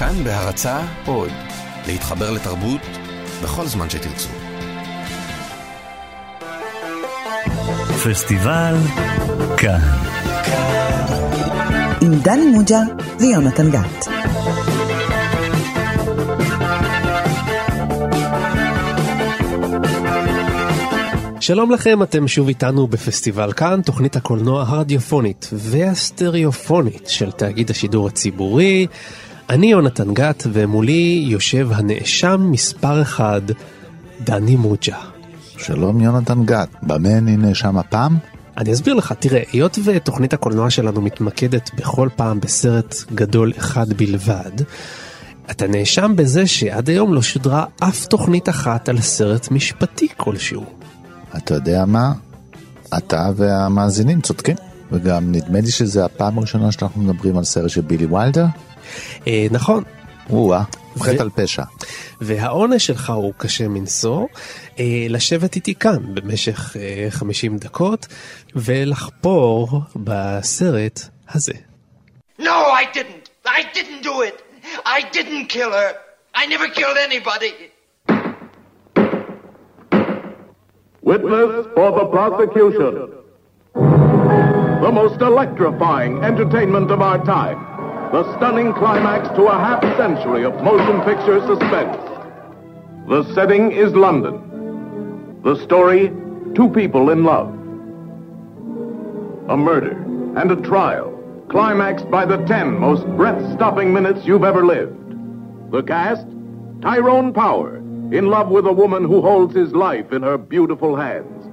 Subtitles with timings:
[0.00, 1.30] כאן בהרצה עוד,
[1.86, 2.80] להתחבר לתרבות
[3.42, 4.28] בכל זמן שתרצו.
[8.04, 8.74] פסטיבל
[9.56, 9.80] כאן.
[12.02, 12.80] עם דני מוג'ה
[13.18, 14.08] ויונתן גת.
[21.40, 28.86] שלום לכם, אתם שוב איתנו בפסטיבל כאן, תוכנית הקולנוע הרדיופונית והסטריאופונית של תאגיד השידור הציבורי.
[29.50, 33.40] אני יונתן גת, ומולי יושב הנאשם מספר אחד,
[34.20, 34.96] דני מוג'ה.
[35.56, 38.16] שלום יונתן גת, במה אני נאשם הפעם?
[38.56, 44.52] אני אסביר לך, תראה, היות ותוכנית הקולנוע שלנו מתמקדת בכל פעם בסרט גדול אחד בלבד,
[45.50, 50.64] אתה נאשם בזה שעד היום לא שודרה אף תוכנית אחת על סרט משפטי כלשהו.
[51.36, 52.12] אתה יודע מה?
[52.96, 54.56] אתה והמאזינים צודקים.
[54.92, 58.46] וגם נדמה לי שזה הפעם הראשונה שאנחנו מדברים על סרט של בילי ויילדר.
[59.26, 59.84] אה, נכון.
[60.30, 60.62] או-אה,
[60.98, 61.62] חטא על פשע.
[62.20, 64.26] והעונש שלך הוא קשה מנשוא,
[64.78, 68.06] אה, לשבת איתי כאן במשך אה, 50 דקות
[68.56, 71.52] ולחפור בסרט הזה.
[72.38, 72.42] No,
[72.82, 73.30] I didn't.
[73.46, 74.36] I didn't do it.
[74.86, 75.90] I didn't kill her.
[76.34, 77.52] I never killed anybody.
[81.02, 82.92] Witness for the prosecution.
[84.86, 87.58] The most electrifying entertainment of our time.
[88.12, 91.96] The stunning climax to a half century of motion picture suspense.
[93.08, 95.40] The setting is London.
[95.44, 96.08] The story,
[96.56, 97.48] two people in love.
[99.48, 99.92] A murder
[100.36, 101.12] and a trial,
[101.50, 104.98] climaxed by the ten most breath-stopping minutes you've ever lived.
[105.70, 106.26] The cast,
[106.82, 111.46] Tyrone Power, in love with a woman who holds his life in her beautiful hands.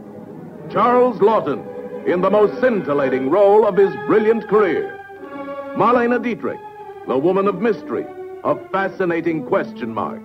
[0.74, 1.64] Charles Lawton,
[2.08, 4.97] in the most scintillating role of his brilliant career.
[5.82, 6.60] Marlena Dietrich,
[7.08, 8.06] the woman of mystery,
[8.44, 10.22] a fascinating question mark.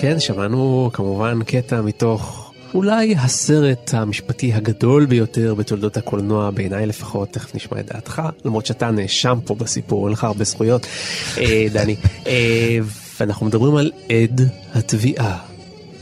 [0.00, 7.54] כן, שמענו כמובן קטע מתוך אולי הסרט המשפטי הגדול ביותר בתולדות הקולנוע, בעיניי לפחות, תכף
[7.54, 10.86] נשמע את דעתך, למרות שאתה נאשם פה בסיפור, אין לך הרבה זכויות,
[11.38, 11.96] אה, דני.
[12.26, 12.78] אה,
[13.20, 14.40] ואנחנו מדברים על עד
[14.74, 15.38] התביעה,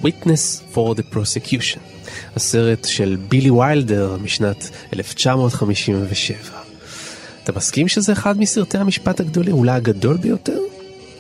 [0.02, 1.99] Witness for the Prosecution,
[2.36, 6.36] הסרט של בילי ויילדר משנת 1957.
[7.44, 10.58] אתה מסכים שזה אחד מסרטי המשפט הגדולים, אולי הגדול ביותר?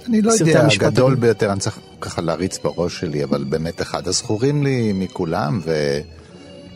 [0.08, 1.14] אני לא יודע, הגדול הגדול.
[1.14, 5.60] ביותר, אני צריך ככה להריץ בראש שלי, אבל באמת אחד הזכורים לי מכולם,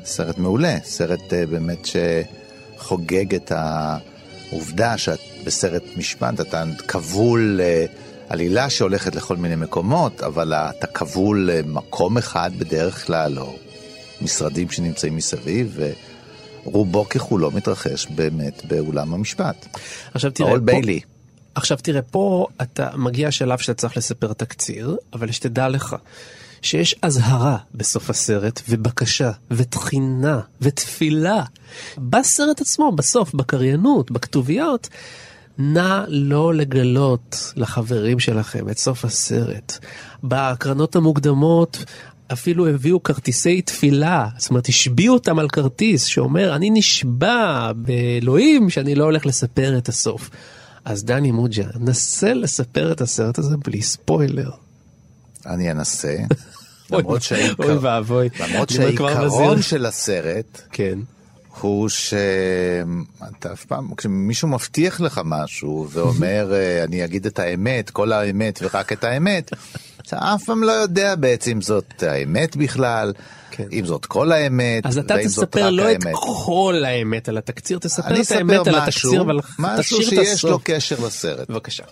[0.03, 1.89] וסרט מעולה, סרט אה, באמת
[2.77, 7.85] שחוגג את העובדה שאת בסרט משפט, אתה כבול אה,
[8.29, 13.57] עלילה שהולכת לכל מיני מקומות, אבל אתה כבול למקום אחד בדרך כלל, או
[14.21, 15.79] משרדים שנמצאים מסביב,
[16.67, 19.67] ורובו ככולו מתרחש באמת באולם המשפט.
[20.15, 21.01] עכשיו תראה, אול פה- ביילי.
[21.55, 25.97] עכשיו תראה, פה אתה מגיע שלב שאתה צריך לספר תקציר, אבל שתדע לך
[26.63, 31.43] שיש אזהרה בסוף הסרט, ובקשה, ותחינה, ותפילה.
[31.99, 34.89] בסרט עצמו, בסוף, בקריינות, בכתוביות,
[35.59, 39.79] נא לא לגלות לחברים שלכם את סוף הסרט.
[40.23, 41.85] בהקרנות המוקדמות
[42.33, 48.95] אפילו הביאו כרטיסי תפילה, זאת אומרת השביעו אותם על כרטיס שאומר אני נשבע באלוהים שאני
[48.95, 50.31] לא הולך לספר את הסוף.
[50.85, 54.51] אז דני מוג'ה, נסה לספר את הסרט הזה בלי ספוילר.
[55.47, 56.17] אני אנסה.
[58.41, 59.63] למרות שהעיקרון.
[59.63, 60.99] של הסרט כן.
[61.61, 66.53] הוא שאתה אף פעם, כשמישהו מבטיח לך משהו ואומר
[66.85, 69.51] אני אגיד את האמת, כל האמת ורק את האמת,
[70.07, 73.13] אתה אף פעם לא יודע בעצם אם זאת האמת בכלל,
[73.51, 73.65] כן.
[73.73, 76.15] אם זאת כל האמת, אז אתה ואם זאת תספר רק לא את האמת.
[76.45, 80.21] כל האמת על התקציר, תספר אני את האמת אספר על משהו, התקציר, אבל משהו תשאיר
[80.23, 80.59] את שיש לו.
[80.65, 81.51] קשר לסרט.
[81.51, 81.83] בבקשה.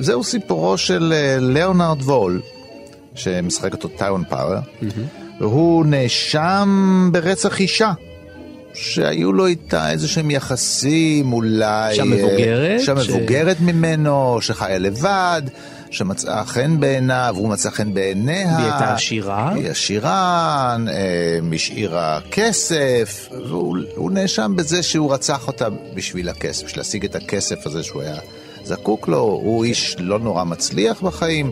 [0.00, 2.40] זהו סיפורו של אה, ליאונרד וול,
[3.14, 4.60] שמשחק אותו טיון פאוור,
[5.40, 7.92] והוא נאשם ברצח אישה.
[8.74, 11.90] שהיו לו איתה איזה שהם יחסים אולי...
[11.90, 13.10] אישה אה, מבוגרת, אישה ש-
[13.60, 15.42] ממנו, שחיה לבד,
[15.90, 18.58] שמצאה חן בעיניו, הוא מצא חן בעיניה.
[18.58, 19.52] היא הייתה עשירה.
[19.54, 26.80] היא עשירה, אה, השאירה כסף, והוא הוא נאשם בזה שהוא רצח אותה בשביל הכסף, בשביל
[26.80, 28.16] להשיג את הכסף הזה שהוא היה
[28.64, 29.18] זקוק לו.
[29.18, 31.50] הוא איש לא נורא מצליח בחיים.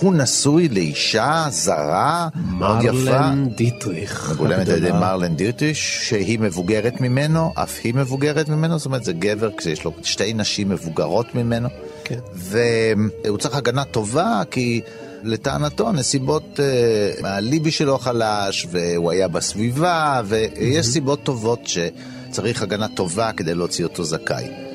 [0.00, 2.92] הוא נשוי לאישה זרה, מאוד יפה.
[2.92, 4.30] מרלן דיטריך.
[4.32, 4.92] מגולמת על ידי.
[4.92, 9.92] מרלן דירטיש, שהיא מבוגרת ממנו, אף היא מבוגרת ממנו, זאת אומרת זה גבר כשיש לו
[10.02, 11.68] שתי נשים מבוגרות ממנו.
[12.04, 12.18] כן.
[12.34, 14.80] והוא צריך הגנה טובה כי
[15.22, 23.32] לטענתו, נסיבות, אה, הליבי שלו חלש, והוא היה בסביבה, ויש סיבות טובות שצריך הגנה טובה
[23.32, 24.67] כדי להוציא אותו זכאי.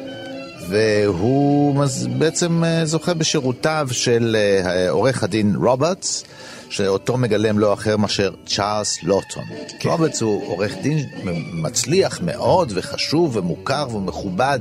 [0.70, 1.84] והוא
[2.18, 6.24] בעצם אה, זוכה בשירותיו של אה, עורך הדין רוברטס,
[6.70, 9.44] שאותו מגלם לא אחר מאשר צ'ארלס לוטון.
[9.80, 9.90] כן.
[9.90, 11.06] רוברטס הוא עורך דין
[11.54, 14.60] מצליח מאוד וחשוב ומוכר ומכובד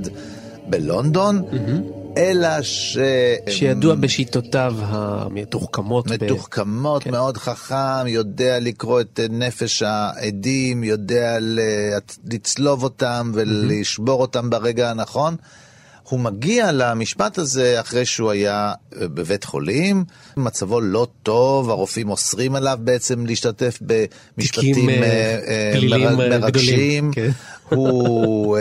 [0.66, 1.42] בלונדון,
[2.16, 2.98] אלא ש...
[3.48, 6.08] שידוע בשיטותיו המתוחכמות.
[6.08, 7.10] ב- מתוחכמות, כן.
[7.10, 11.38] מאוד חכם, יודע לקרוא את אה, נפש העדים, יודע
[12.24, 15.36] לצלוב אותם ולשבור אותם ברגע הנכון.
[16.12, 20.04] הוא מגיע למשפט הזה אחרי שהוא היה אה, בבית חולים,
[20.36, 25.40] מצבו לא טוב, הרופאים אוסרים עליו בעצם להשתתף במשפטים מר-
[26.28, 27.10] מרגשים.
[27.10, 27.32] גדולים.
[27.68, 28.58] הוא,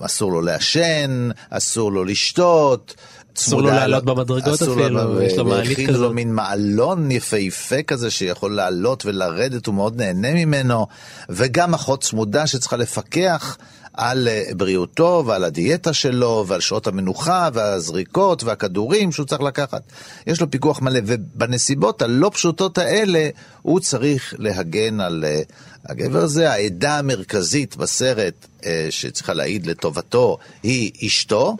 [0.00, 2.94] אסור לו לעשן, אסור לו לשתות.
[3.38, 6.12] אסור לו לעלות לו- במדרגות לו- אפילו, יש לו מעלית והכינו לו כזאת.
[6.14, 10.86] מין מעלון יפהפה כזה שיכול לעלות ולרדת, הוא מאוד נהנה ממנו,
[11.28, 13.56] וגם אחות צמודה שצריכה לפקח
[13.94, 19.82] על אה, בריאותו ועל הדיאטה שלו ועל שעות המנוחה והזריקות והכדורים שהוא צריך לקחת.
[20.26, 23.28] יש לו פיקוח מלא, ובנסיבות הלא פשוטות האלה
[23.62, 25.40] הוא צריך להגן על אה,
[25.86, 26.50] הגבר הזה.
[26.52, 31.56] העדה המרכזית בסרט אה, שצריכה להעיד לטובתו היא אשתו.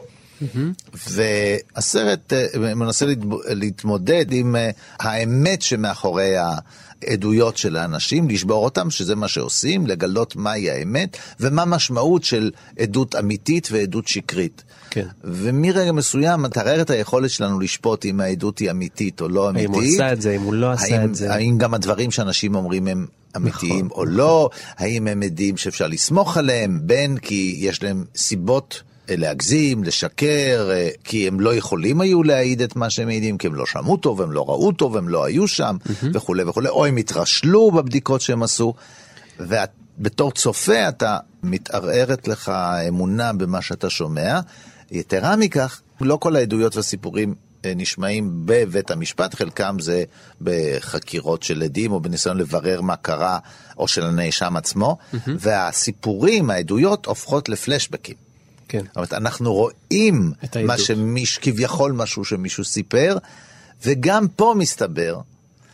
[1.09, 3.07] והסרט אה, מנסה
[3.49, 4.71] להתמודד עם אה,
[5.01, 6.35] האמת שמאחורי
[7.07, 13.15] העדויות של האנשים, לשבור אותם, שזה מה שעושים, לגלות מהי האמת, ומה המשמעות של עדות
[13.15, 14.65] אמיתית ועדות שקרית.
[14.91, 15.07] כן.
[15.25, 19.71] ומרגע מסוים מתערער את היכולת שלנו לשפוט אם העדות היא אמיתית או לא אמיתית.
[19.71, 21.35] האם הוא עשה את זה, אם הוא לא עשה האם, את זה.
[21.35, 23.99] האם גם הדברים שאנשים אומרים הם אמיתיים נכון.
[23.99, 28.83] או לא, האם הם עדים שאפשר לסמוך עליהם, בין כי יש להם סיבות
[29.17, 33.55] להגזים, לשקר, אה, כי הם לא יכולים היו להעיד את מה שהם מעידים, כי הם
[33.55, 35.77] לא שמעו טוב, הם לא ראו טוב, הם לא היו שם,
[36.15, 38.75] וכולי וכולי, או הם התרשלו בבדיקות שהם עשו,
[39.41, 44.41] ובתור צופה אתה מתערערת לך האמונה במה שאתה שומע.
[44.91, 47.35] יתרה מכך, לא כל העדויות והסיפורים
[47.65, 50.05] אה, נשמעים בבית המשפט, חלקם זה
[50.41, 53.39] בחקירות של עדים או בניסיון לברר מה קרה,
[53.79, 54.97] או של הנאשם עצמו,
[55.27, 58.30] והסיפורים, העדויות, הופכות לפלשבקים.
[58.71, 58.83] כן.
[58.87, 60.33] זאת אומרת, אנחנו רואים.
[60.65, 63.17] מה שמיש, כביכול משהו שמישהו סיפר,
[63.85, 65.21] וגם פה מסתבר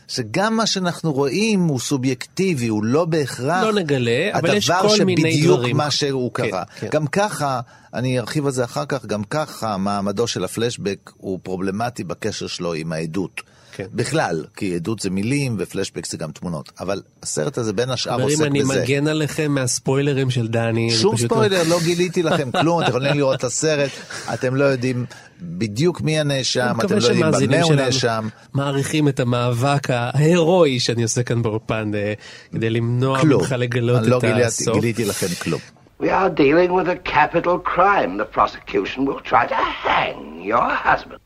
[0.08, 5.04] שגם מה שאנחנו רואים הוא סובייקטיבי, הוא לא בהכרח לא נגלה, אבל יש הדבר כל
[5.04, 5.76] מיני שבדיוק דברים.
[5.76, 6.62] מה שהוא כן, קרה.
[6.81, 6.88] כן.
[6.90, 7.60] גם ככה,
[7.96, 12.75] אני ארחיב על זה אחר כך, גם ככה מעמדו של הפלשבק הוא פרובלמטי בקשר שלו
[12.75, 13.40] עם העדות.
[13.72, 13.87] כן.
[13.94, 16.72] בכלל, כי עדות זה מילים ופלשבק זה גם תמונות.
[16.81, 18.82] אבל הסרט הזה בין השאר חברים, עוסק אני בזה.
[18.82, 20.69] מגן עליכם מהספוילרים של דני.
[20.69, 23.90] אני שום פשוט- ספוילר, לא גיליתי לכם כלום, אתם יכולים לראות את הסרט,
[24.34, 25.06] אתם לא יודעים
[25.40, 28.28] בדיוק מי הנאשם, אני אתם לא יודעים במה הוא נאשם.
[28.52, 32.12] מעריכים את המאבק ההירואי שאני עושה כאן באולפן אה,
[32.52, 33.25] כדי למנוע.
[33.25, 34.75] ממך לגלות אני לא את הסוף.
[34.75, 35.60] גיליתי לכם כלום.
[35.98, 38.19] We are dealing with a capital crime.
[38.19, 41.20] The prosecution will try to hang your husband.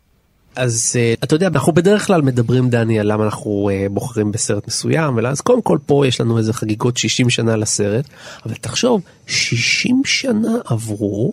[0.57, 4.67] אז uh, אתה יודע, אנחנו בדרך כלל מדברים, דני, על למה אנחנו uh, בוחרים בסרט
[4.67, 8.05] מסוים, אז קודם כל פה יש לנו איזה חגיגות 60 שנה לסרט,
[8.47, 11.33] אבל תחשוב, 60 שנה עברו,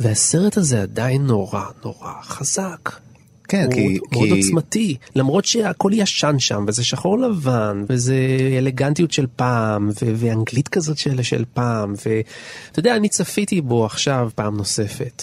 [0.00, 3.03] והסרט הזה עדיין נורא נורא חזק.
[3.48, 3.98] כן, הוא כי...
[4.12, 8.16] מאוד כי- עוצמתי, למרות שהכל ישן שם, וזה שחור לבן, וזה
[8.58, 14.30] אלגנטיות של פעם, ו- ואנגלית כזאת של, של פעם, ואתה יודע, אני צפיתי בו עכשיו
[14.34, 15.22] פעם נוספת,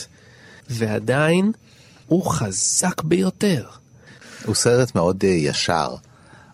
[0.69, 1.51] ועדיין
[2.07, 3.65] הוא חזק ביותר.
[4.45, 5.95] הוא סרט מאוד אה, ישר.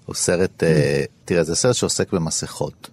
[0.06, 2.90] הוא סרט, אה, תראה, זה סרט שעוסק במסכות.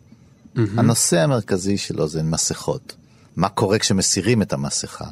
[0.57, 2.95] הנושא המרכזי שלו זה מסכות.
[3.37, 5.05] מה קורה כשמסירים את המסכה?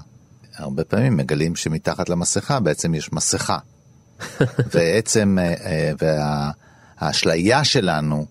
[0.57, 3.59] הרבה פעמים מגלים שמתחת למסכה בעצם יש מסכה.
[4.75, 5.93] ועצם, אה, אה,
[7.01, 8.27] והאשליה שלנו,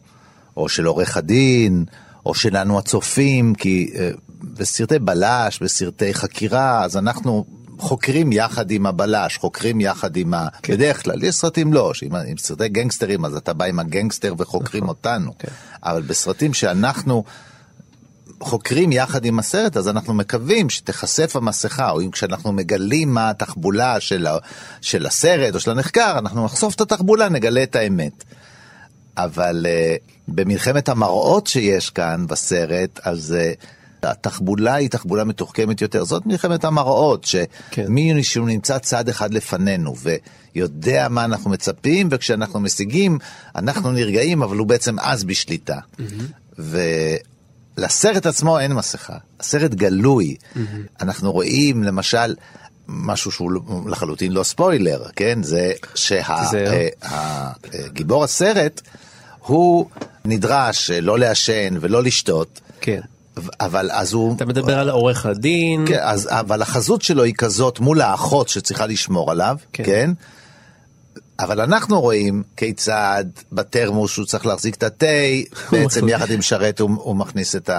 [0.58, 1.86] או של עורך הדין,
[2.26, 4.12] או שלנו הצופים, כי אה,
[4.44, 7.46] בסרטי בלש, בסרטי חקירה, אז אנחנו
[7.78, 10.48] חוקרים יחד עם הבלש, חוקרים יחד עם ה...
[10.62, 10.74] כן.
[10.74, 14.88] בדרך כלל, יש סרטים לא, שעם עם סרטי גנגסטרים, אז אתה בא עם הגנגסטר וחוקרים
[14.88, 15.32] אותנו.
[15.40, 15.48] כן.
[15.84, 17.24] אבל בסרטים שאנחנו
[18.42, 24.00] חוקרים יחד עם הסרט, אז אנחנו מקווים שתיחשף המסכה, או אם כשאנחנו מגלים מה התחבולה
[24.00, 24.38] של, ה,
[24.82, 28.24] של הסרט או של הנחקר, אנחנו נחשוף את התחבולה, נגלה את האמת.
[29.18, 33.66] אבל uh, במלחמת המראות שיש כאן בסרט, אז uh,
[34.04, 36.04] התחבולה היא תחבולה מתוחכמת יותר.
[36.04, 37.28] זאת מלחמת המראות,
[37.72, 37.86] כן.
[37.86, 39.96] שמי שהוא נמצא צעד אחד לפנינו,
[40.56, 43.18] ויודע מה אנחנו מצפים, וכשאנחנו משיגים,
[43.56, 45.80] אנחנו נרגעים, אבל הוא בעצם אז בשליטה.
[47.78, 50.36] ולסרט עצמו אין מסכה, הסרט גלוי.
[51.02, 52.36] אנחנו רואים, למשל,
[52.88, 53.52] משהו שהוא
[53.88, 55.44] לחלוטין לא ספוילר, כן?
[55.44, 55.72] זה.
[55.96, 57.04] שהגיבור
[58.24, 58.82] הסרט
[59.40, 59.86] הוא
[60.26, 63.02] נדרש לא לעשן ולא לשתות, כן.
[63.60, 64.36] אבל אז הוא...
[64.36, 65.86] אתה מדבר על עורך הדין.
[65.88, 69.84] כן, אז, אבל החזות שלו היא כזאת מול האחות שצריכה לשמור עליו, כן.
[69.84, 70.12] כן?
[71.40, 75.06] אבל אנחנו רואים כיצד בתרמוס שהוא צריך להחזיק את התה,
[75.72, 77.70] בעצם יחד עם שרת הוא, הוא מכניס את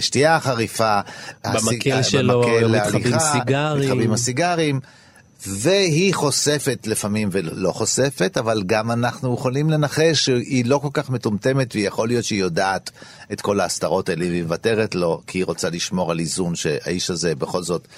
[0.00, 1.00] השתייה החריפה.
[1.44, 3.84] במקל הסיג- שלו במקל מתחבאים להליכה, סיגרים.
[3.88, 4.80] מתחבאים הסיגרים.
[5.46, 11.74] והיא חושפת לפעמים ולא חושפת, אבל גם אנחנו יכולים לנחש שהיא לא כל כך מטומטמת,
[11.74, 12.90] ויכול להיות שהיא יודעת
[13.32, 17.34] את כל ההסתרות האלה, והיא מוותרת לו, כי היא רוצה לשמור על איזון שהאיש הזה
[17.34, 17.88] בכל זאת,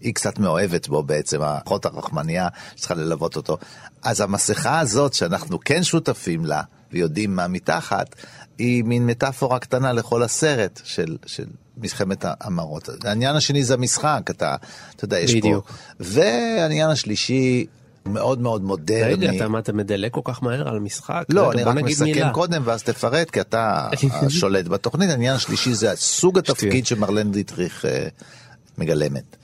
[0.00, 3.58] היא קצת מאוהבת בו בעצם, האחות הרחמניה שצריכה ללוות אותו.
[4.02, 8.14] אז המסכה הזאת שאנחנו כן שותפים לה, ויודעים מה מתחת,
[8.58, 11.44] היא מין מטאפורה קטנה לכל הסרט של, של
[11.76, 12.88] מלחמת המראות.
[13.04, 14.56] העניין השני זה המשחק, אתה,
[14.96, 15.68] אתה יודע, יש בדיוק.
[15.68, 15.74] פה...
[16.00, 17.66] והעניין השלישי,
[18.06, 19.12] מאוד מאוד מודרני.
[19.12, 21.24] רגע, אתה, מה, אתה מדלג כל כך מהר על משחק?
[21.28, 22.30] לא, רגע, אני רק מסכם מילה.
[22.32, 25.10] קודם ואז תפרט, כי אתה השולט בתוכנית.
[25.10, 28.08] העניין השלישי זה סוג התפקיד שמרלן דיטריך אה,
[28.78, 29.36] מגלמת.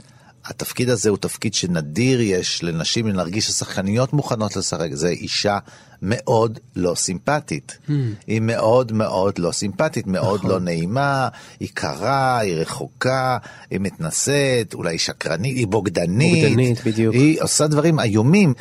[0.49, 4.89] התפקיד הזה הוא תפקיד שנדיר יש לנשים להרגיש ששחקניות מוכנות לשחק.
[4.93, 5.59] זו אישה
[6.03, 7.79] מאוד לא סימפטית.
[7.89, 7.93] Hmm.
[8.27, 10.51] היא מאוד מאוד לא סימפטית, מאוד נכון.
[10.51, 11.29] לא נעימה,
[11.61, 13.39] היא קרה, היא רחוקה,
[13.71, 16.45] היא מתנשאת, אולי היא שקרנית, היא בוגדנית.
[16.45, 17.15] בוגדנית, בדיוק.
[17.15, 18.55] היא עושה דברים איומים.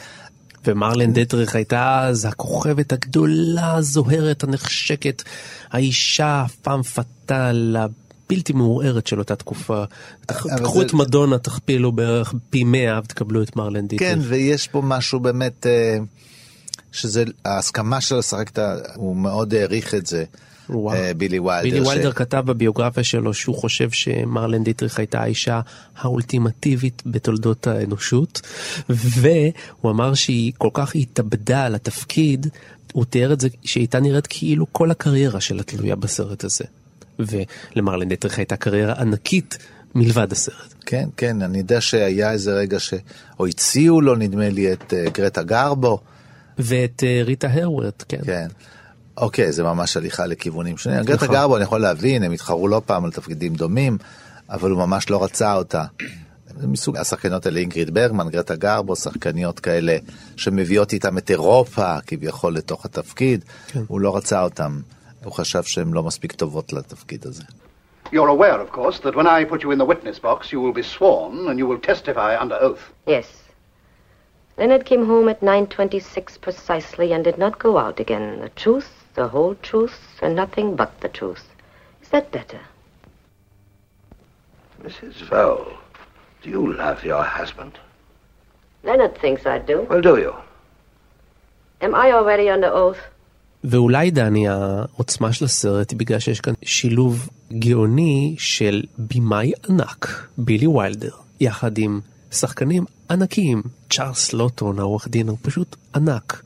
[0.67, 5.23] ומרלן דטריך הייתה אז הכוכבת הגדולה, הזוהרת, הנחשקת,
[5.71, 7.77] האישה, הפעם פאטל,
[8.29, 9.83] הבלתי מעורערת של אותה תקופה.
[10.25, 14.11] תח- אבל קחו זה- את מדונה, תכפילו בערך פי 100 ותקבלו את מרלן דיטריך.
[14.11, 15.97] כן, ויש פה משהו באמת, אה,
[16.91, 18.75] שזה, ההסכמה שלו לשחק את ה...
[18.95, 20.23] הוא מאוד העריך את זה,
[20.69, 20.95] וואו.
[20.95, 21.69] אה, בילי ויילדר.
[21.75, 25.61] בילי ש- ויילדר כתב בביוגרפיה שלו שהוא חושב שמרלן דיטריך הייתה האישה
[25.97, 28.41] האולטימטיבית בתולדות האנושות,
[28.89, 29.51] והוא
[29.91, 32.47] אמר שהיא כל כך התאבדה על התפקיד,
[32.93, 36.63] הוא תיאר את זה שהיא הייתה נראית כאילו כל הקריירה שלה תלויה בסרט הזה.
[37.19, 39.57] ולמרלן דיטריך הייתה קריירה ענקית
[39.95, 40.73] מלבד הסרט.
[40.85, 42.93] כן, כן, אני יודע שהיה איזה רגע ש...
[43.39, 45.99] או הציעו לו, נדמה לי, את אה, גרטה גרבו.
[46.57, 48.19] ואת אה, ריטה הרוורד, כן.
[48.25, 48.47] כן.
[49.17, 51.03] אוקיי, זה ממש הליכה לכיוונים שונים.
[51.03, 51.35] גרטה נכון.
[51.35, 53.97] גרבו, אני יכול להבין, הם התחרו לא פעם על תפקידים דומים,
[54.49, 55.83] אבל הוא ממש לא רצה אותה.
[56.59, 59.97] זה מסוג השחקניות האלה, אינגריד ברגמן, גרטה גרבו, שחקניות כאלה
[60.35, 63.81] שמביאות איתם את אירופה כביכול לתוך התפקיד, כן.
[63.87, 64.79] הוא לא רצה אותם.
[65.24, 67.44] הוא חשב שהן לא מספיק טובות לתפקיד הזה.
[68.12, 70.72] You're aware, of course, that when I put you in the witness box, you will
[70.72, 72.84] be sworn and you will testify under oath.
[73.06, 73.28] Yes.
[74.58, 78.40] Leonard came home at 9.26 precisely and did not go out again.
[78.40, 81.44] The truth, the whole truth, and nothing but the truth.
[82.02, 82.60] Is that better?
[84.82, 85.14] Mrs.
[85.30, 85.72] Vole,
[86.42, 87.78] do you love your husband?
[88.82, 89.86] Leonard thinks I do.
[89.88, 90.34] Well, do you?
[91.80, 93.00] Am I already under oath?
[93.69, 97.29] ואולי דני העוצמה של הסרט היא בגלל שיש כאן שילוב
[97.59, 101.99] גאוני של במאי ענק, בילי ויילדר, יחד עם
[102.31, 106.43] שחקנים ענקיים, צ'ארלס לוטון, העורך דין הוא פשוט ענק,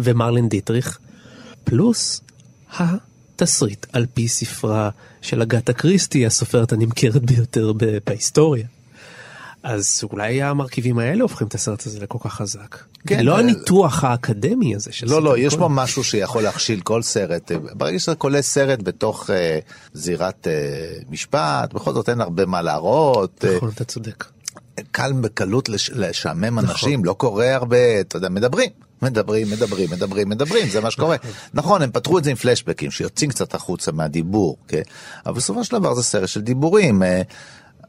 [0.00, 0.98] ומרלן דיטריך,
[1.64, 2.20] פלוס
[2.78, 4.90] התסריט על פי ספרה
[5.22, 7.72] של אגתה קריסטי, הסופרת הנמכרת ביותר
[8.06, 8.66] בהיסטוריה.
[9.62, 12.76] אז אולי המרכיבים האלה הופכים את הסרט הזה לכל כך חזק.
[13.06, 15.56] כן, לא אה, הניתוח האקדמי הזה של לא, לא, יש.
[15.56, 17.52] פה משהו שיכול להכשיל כל סרט.
[17.72, 19.58] ברגע שאתה קולט סרט בתוך אה,
[19.92, 20.52] זירת אה,
[21.10, 23.44] משפט, בכל זאת אין הרבה מה להראות.
[23.44, 24.24] אה, נכון, אתה צודק.
[24.90, 28.70] קל בקלות לש, לשעמם אנשים, לא קורה הרבה, אתה יודע, מדברים.
[29.02, 31.16] מדברים, מדברים, מדברים, מדברים, זה מה שקורה.
[31.54, 34.82] נכון, הם פתרו את זה עם פלשבקים שיוצאים קצת החוצה מהדיבור, כן?
[35.26, 37.02] אבל בסופו של דבר זה סרט של דיבורים.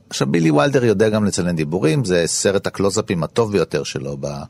[0.10, 4.44] עכשיו בילי וילדר יודע גם לצלם דיבורים, זה סרט הקלוזאפים הטוב ביותר שלו ב, אה,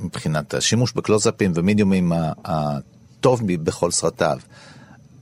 [0.00, 2.12] מבחינת השימוש בקלוזאפים ומידיומים
[2.44, 4.38] הטוב בכל סרטיו.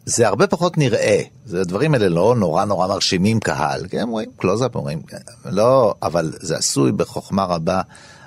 [0.05, 4.31] זה הרבה פחות נראה, זה הדברים האלה לא נורא נורא מרשימים קהל, כן, הם רואים
[4.37, 5.03] קלוזאפ, אומרים,
[5.45, 7.81] לא, אבל זה עשוי בחוכמה רבה.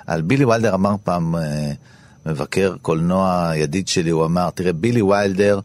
[0.06, 1.72] על בילי וילדר אמר פעם אה,
[2.26, 5.60] מבקר קולנוע ידיד שלי, הוא אמר, תראה, בילי וילדר,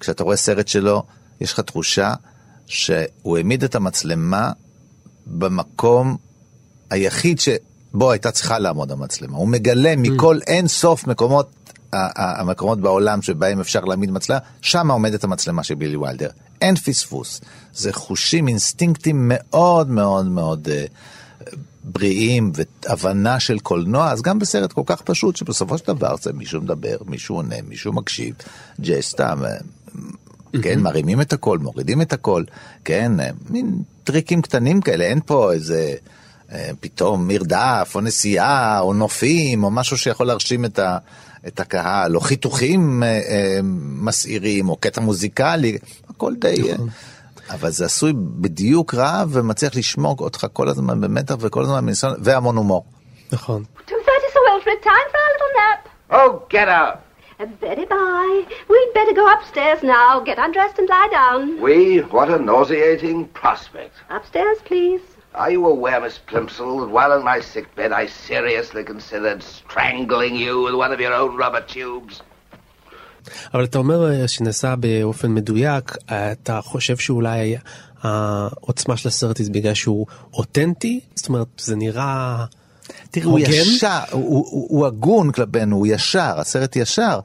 [0.00, 1.02] כשאתה רואה סרט שלו,
[1.40, 2.14] יש לך תחושה
[2.66, 4.52] שהוא העמיד את המצלמה
[5.26, 6.16] במקום
[6.90, 9.36] היחיד שבו הייתה צריכה לעמוד המצלמה.
[9.36, 11.50] הוא מגלה מכל אין סוף מקומות,
[11.92, 16.30] המקומות בעולם שבהם אפשר להעמיד מצלמה, שם עומדת המצלמה של בילי וילדר.
[16.60, 17.40] אין פספוס.
[17.74, 20.84] זה חושים, אינסטינקטים מאוד מאוד מאוד אה,
[21.84, 26.60] בריאים והבנה של קולנוע, אז גם בסרט כל כך פשוט, שבסופו של דבר זה מישהו
[26.60, 28.34] מדבר, מישהו עונה, מישהו מקשיב,
[28.80, 29.50] ג'יי סתם, אה,
[30.62, 32.44] כן, מרימים את הכל, מורידים את הכל,
[32.84, 35.94] כן, אה, מין טריקים קטנים כאלה, אין פה איזה
[36.52, 40.98] אה, פתאום מרדף, או נסיעה, או נופים, או משהו שיכול להרשים את, ה,
[41.46, 43.60] את הקהל, או חיתוכים אה, אה,
[43.98, 46.72] מסעירים, או קטע מוזיקלי, הכל די...
[46.72, 46.88] נכון.
[47.50, 52.56] אבל זה עשוי בדיוק רע ומצליח לשמור אותך כל הזמן במתח וכל הזמן בניסיון, והמון
[52.56, 52.84] הומור.
[53.32, 53.64] נכון.
[53.88, 53.92] 2.30
[54.34, 55.88] so well for a time for a little nap.
[56.10, 57.03] Oh, get out!
[57.40, 58.46] Uh, Betty, bye.
[58.68, 60.20] We'd better go upstairs now.
[60.20, 61.60] Get undressed and lie down.
[61.60, 61.98] We?
[61.98, 63.94] What a nauseating prospect.
[64.08, 65.02] Upstairs, please.
[65.34, 70.36] Are you aware, Miss Plimsoll, that while in my sick bed I seriously considered strangling
[70.36, 72.22] you with one of your own rubber tubes?
[73.54, 77.56] אבל אתה אומר אה, שנעשה באופן מדויק, אה, אתה חושב שאולי
[78.02, 81.00] העוצמה של הסרט היא בגלל שהוא אותנטי?
[81.14, 82.44] זאת אומרת, זה נראה...
[83.10, 87.20] תראי, הוא ישר, הוא, הוא, הוא הגון כלפינו, הוא ישר, הסרט ישר.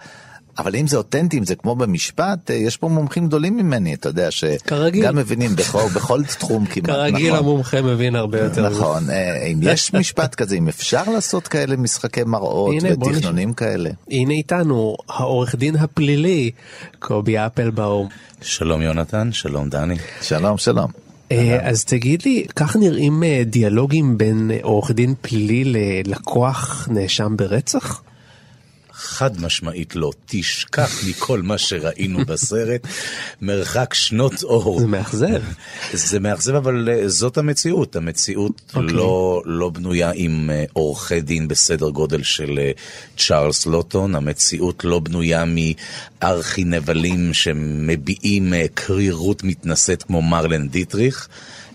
[0.60, 4.10] אבל אם זה אותנטי, אם זה כמו במשפט, אה, יש פה מומחים גדולים ממני, אתה
[4.10, 6.90] יודע, שגם מבינים בכל, בכל תחום כמעט.
[6.90, 7.46] כרגיל נכון.
[7.46, 8.70] המומחה מבין הרבה יותר.
[8.70, 13.90] נכון, אה, אם יש משפט כזה, אם אפשר לעשות כאלה משחקי מראות ותכנונים כאלה.
[14.12, 16.52] הנה איתנו העורך דין הפלילי,
[17.00, 18.08] קובי אפלבאום.
[18.42, 19.96] שלום יונתן, שלום דני.
[20.22, 21.09] שלום, שלום.
[21.32, 28.02] אה, אז תגיד לי, כך נראים דיאלוגים בין עורך דין פלילי ללקוח נאשם ברצח?
[29.00, 30.12] חד משמעית לא.
[30.26, 32.88] תשכח מכל מה שראינו בסרט,
[33.42, 34.80] מרחק שנות אור.
[34.80, 35.42] זה מאכזב.
[35.94, 37.96] זה מאכזב, אבל uh, זאת המציאות.
[37.96, 38.76] המציאות okay.
[38.76, 38.96] אוקיי.
[38.96, 42.80] לא, לא בנויה עם uh, עורכי דין בסדר גודל של uh,
[43.18, 51.28] צ'ארלס לוטון, המציאות לא בנויה מארכי נבלים שמביעים קרירות מתנשאת כמו מרלן דיטריך.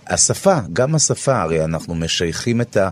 [0.07, 2.89] השפה, גם השפה, הרי אנחנו משייכים את, ה,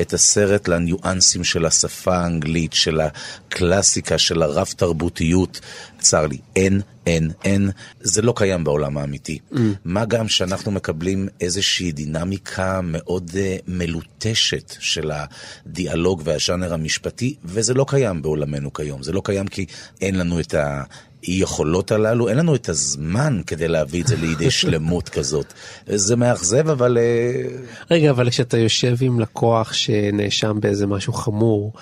[0.00, 5.60] את הסרט לניואנסים של השפה האנגלית, של הקלאסיקה, של הרב תרבותיות.
[5.98, 9.38] צר לי, אין, אין, אין, זה לא קיים בעולם האמיתי.
[9.52, 9.58] Mm.
[9.84, 17.86] מה גם שאנחנו מקבלים איזושהי דינמיקה מאוד uh, מלוטשת של הדיאלוג והז'אנר המשפטי, וזה לא
[17.88, 19.02] קיים בעולמנו כיום.
[19.02, 19.66] זה לא קיים כי
[20.00, 20.82] אין לנו את ה...
[21.26, 25.52] היכולות הללו, אין לנו את הזמן כדי להביא את זה לידי שלמות כזאת.
[25.86, 26.98] זה מאכזב, אבל...
[26.98, 27.56] אה,
[27.90, 31.72] רגע, אבל כשאתה יושב עם לקוח שנאשם באיזה משהו חמור,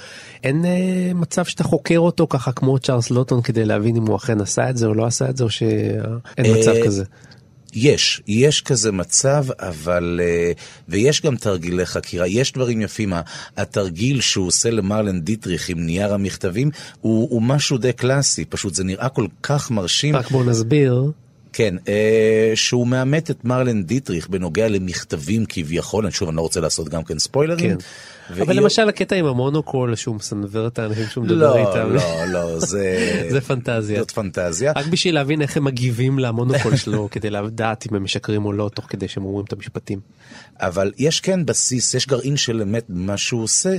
[0.45, 4.40] אין אה, מצב שאתה חוקר אותו ככה כמו צ'ארלס לוטון כדי להבין אם הוא אכן
[4.40, 7.05] עשה את זה או לא עשה את זה, או שאין מצב אה, כזה?
[7.73, 10.21] יש, יש כזה מצב, אבל...
[10.23, 10.53] אה,
[10.89, 13.13] ויש גם תרגילי חקירה, יש דברים יפים.
[13.57, 18.85] התרגיל שהוא עושה למרלן דיטריך עם נייר המכתבים, הוא, הוא משהו די קלאסי, פשוט זה
[18.85, 20.17] נראה כל כך מרשים.
[20.17, 21.13] רק בוא נסביר.
[21.53, 26.88] כן, אה, שהוא מאמת את מרלן דיטריך בנוגע למכתבים כביכול, שוב, אני לא רוצה לעשות
[26.88, 27.71] גם כן ספוילרים.
[27.71, 27.77] כן.
[28.31, 28.43] והיא...
[28.43, 31.93] אבל למשל הקטע עם המונוקול שהוא מסנוור את האנשים שהוא מדבר לא, איתם.
[31.93, 32.97] לא, לא, זה...
[33.33, 33.99] זה פנטזיה.
[33.99, 34.73] זאת פנטזיה.
[34.77, 38.71] רק בשביל להבין איך הם מגיבים למונוקול שלו, כדי לדעת אם הם משקרים או לא,
[38.75, 40.01] תוך כדי שהם אומרים את המשפטים.
[40.61, 43.77] אבל יש כן בסיס, יש גרעין של אמת במה שהוא עושה,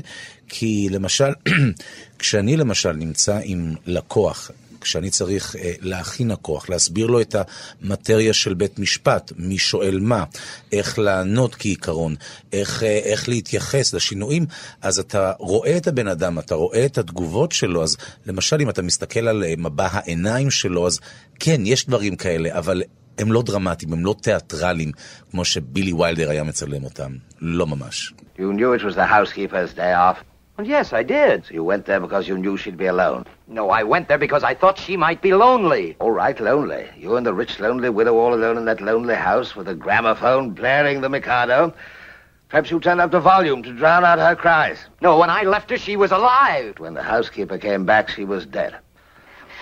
[0.48, 1.30] כי למשל,
[2.20, 4.52] כשאני למשל נמצא עם לקוח,
[4.84, 7.36] כשאני צריך אה, להכין הכוח, להסביר לו את
[7.82, 10.24] המטריה של בית משפט, מי שואל מה,
[10.72, 12.16] איך לענות כעיקרון,
[12.54, 14.46] איך, אה, איך להתייחס לשינויים,
[14.82, 18.82] אז אתה רואה את הבן אדם, אתה רואה את התגובות שלו, אז למשל אם אתה
[18.82, 21.00] מסתכל על אה, מבע העיניים שלו, אז
[21.40, 22.84] כן, יש דברים כאלה, אבל
[23.18, 24.92] הם לא דרמטיים, הם לא תיאטרליים,
[25.32, 27.12] כמו שבילי ויילדר היה מצלם אותם.
[27.42, 28.14] לא ממש.
[28.38, 30.33] You knew it was the housekeeper's day off.
[30.56, 31.46] Well, yes, I did.
[31.46, 33.26] So you went there because you knew she'd be alone?
[33.48, 35.96] No, I went there because I thought she might be lonely.
[36.00, 36.88] All right, lonely.
[36.96, 40.52] You and the rich, lonely widow all alone in that lonely house with a gramophone
[40.52, 41.74] blaring the Mikado.
[42.50, 44.86] Perhaps you turned up the volume to drown out her cries.
[45.02, 46.78] No, when I left her, she was alive.
[46.78, 48.76] When the housekeeper came back, she was dead.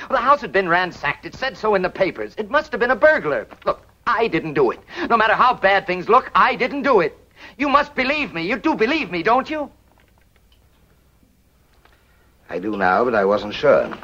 [0.09, 1.25] Well, the house had been ransacked.
[1.25, 2.33] It said so in the papers.
[2.37, 3.47] It must have been a burglar.
[3.65, 4.81] Look, I didn't do it.
[5.09, 7.17] No matter how bad things look, I didn't do it.
[7.57, 8.45] You must believe me.
[8.45, 9.71] You do believe me, don't you?
[12.51, 13.95] I do now, but I wasn't sure.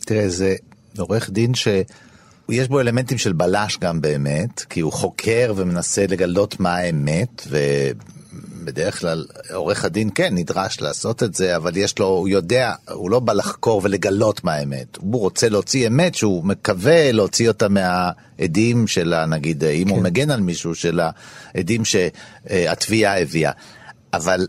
[0.00, 0.54] תראה, זה
[0.98, 6.76] עורך דין שיש בו אלמנטים של בלש גם באמת, כי הוא חוקר ומנסה לגלות מה
[6.76, 12.72] האמת, ובדרך כלל עורך הדין כן נדרש לעשות את זה, אבל יש לו, הוא יודע,
[12.90, 14.96] הוא לא בא לחקור ולגלות מה האמת.
[14.96, 19.90] הוא רוצה להוציא אמת שהוא מקווה להוציא אותה מהעדים שלה, נגיד, אם כן.
[19.90, 21.00] הוא מגן על מישהו, של
[21.54, 23.52] העדים שהתביעה הביאה.
[24.12, 24.46] אבל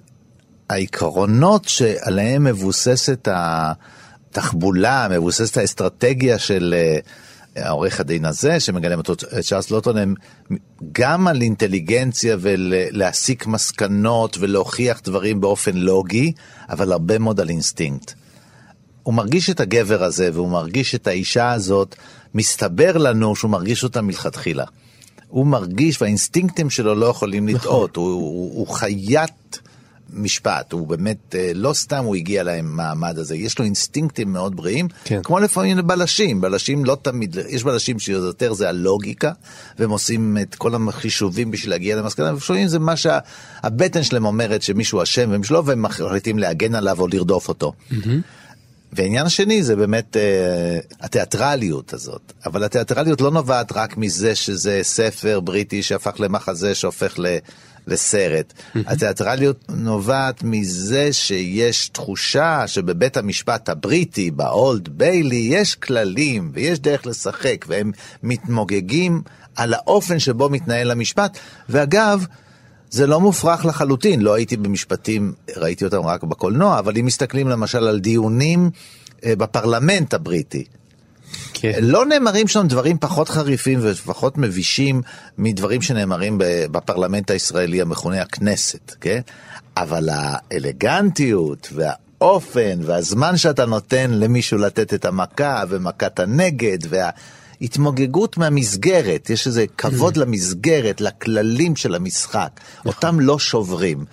[0.70, 7.00] העקרונות שעליהם מבוססת התחבולה, מבוססת האסטרטגיה של אה,
[7.66, 10.16] העורך הדין הזה, שמגלם אותו צ'ארלס לוטון, הם
[10.92, 16.32] גם על אינטליגנציה ולהסיק מסקנות ולהוכיח דברים באופן לוגי,
[16.70, 18.14] אבל הרבה מאוד על אינסטינקט.
[19.04, 21.96] הוא מרגיש את הגבר הזה והוא מרגיש את האישה הזאת,
[22.34, 24.66] מסתבר לנו שהוא מרגיש אותה מלכתחילה.
[25.28, 29.60] הוא מרגיש והאינסטינקטים שלו לא יכולים לטעות, הוא, הוא, הוא חיית
[30.18, 34.88] משפט, הוא באמת, אה, לא סתם הוא הגיע למעמד הזה, יש לו אינסטינקטים מאוד בריאים,
[35.04, 35.20] כן.
[35.24, 39.32] כמו לפעמים לבלשים, בלשים לא תמיד, יש בלשים שיותר זה הלוגיקה,
[39.80, 45.04] והם עושים את כל החישובים בשביל להגיע למסקנה, ולפעמים זה מה שהבטן שלהם אומרת שמישהו
[45.04, 47.74] אשם והם שלו, והם מחליטים להגן עליו או לרדוף אותו.
[48.94, 55.40] והעניין השני זה באמת אה, התיאטרליות הזאת, אבל התיאטרליות לא נובעת רק מזה שזה ספר
[55.40, 57.38] בריטי שהפך למחזה שהופך ל...
[57.88, 58.54] לסרט.
[58.76, 67.66] התיאטרליות נובעת מזה שיש תחושה שבבית המשפט הבריטי, באולד ביילי, יש כללים ויש דרך לשחק,
[67.68, 67.92] והם
[68.24, 69.22] מתמוגגים
[69.56, 71.38] על האופן שבו מתנהל המשפט.
[71.70, 72.26] ואגב,
[72.90, 77.84] זה לא מופרך לחלוטין, לא הייתי במשפטים, ראיתי אותם רק בקולנוע, אבל אם מסתכלים למשל
[77.84, 78.70] על דיונים
[79.26, 80.64] אה, בפרלמנט הבריטי,
[81.60, 81.72] כן.
[81.82, 85.02] לא נאמרים שם דברים פחות חריפים ופחות מבישים
[85.38, 86.36] מדברים שנאמרים
[86.72, 89.22] בפרלמנט הישראלי המכונה הכנסת, כן?
[89.78, 99.48] אבל האלגנטיות והאופן והזמן שאתה נותן למישהו לתת את המכה ומכת הנגד וההתמוגגות מהמסגרת, יש
[99.48, 104.06] איזה כבוד למסגרת, לכללים של המשחק, אותם לא שוברים.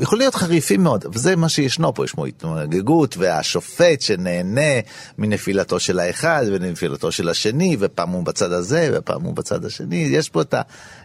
[0.00, 4.80] יכולים להיות חריפים מאוד, וזה מה שישנו פה, יש פה התמוגגות, והשופט שנהנה
[5.18, 10.28] מנפילתו של האחד ונפילתו של השני, ופעם הוא בצד הזה ופעם הוא בצד השני, יש
[10.28, 10.62] פה את, ה,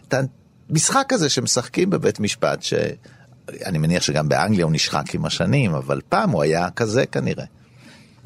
[0.08, 0.14] את
[0.70, 6.30] המשחק הזה שמשחקים בבית משפט, שאני מניח שגם באנגליה הוא נשחק עם השנים, אבל פעם
[6.30, 7.44] הוא היה כזה כנראה.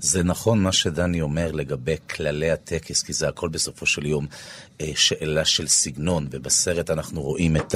[0.01, 4.27] זה נכון מה שדני אומר לגבי כללי הטקס, כי זה הכל בסופו של יום
[4.81, 7.75] אה, שאלה של סגנון, ובסרט אנחנו רואים את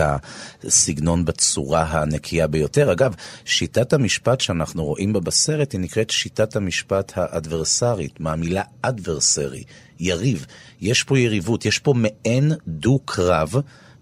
[0.64, 2.92] הסגנון בצורה הנקייה ביותר.
[2.92, 9.64] אגב, שיטת המשפט שאנחנו רואים בה בסרט היא נקראת שיטת המשפט האדברסרית, מהמילה אדברסרי,
[10.00, 10.46] יריב.
[10.80, 13.54] יש פה יריבות, יש פה מעין דו-קרב.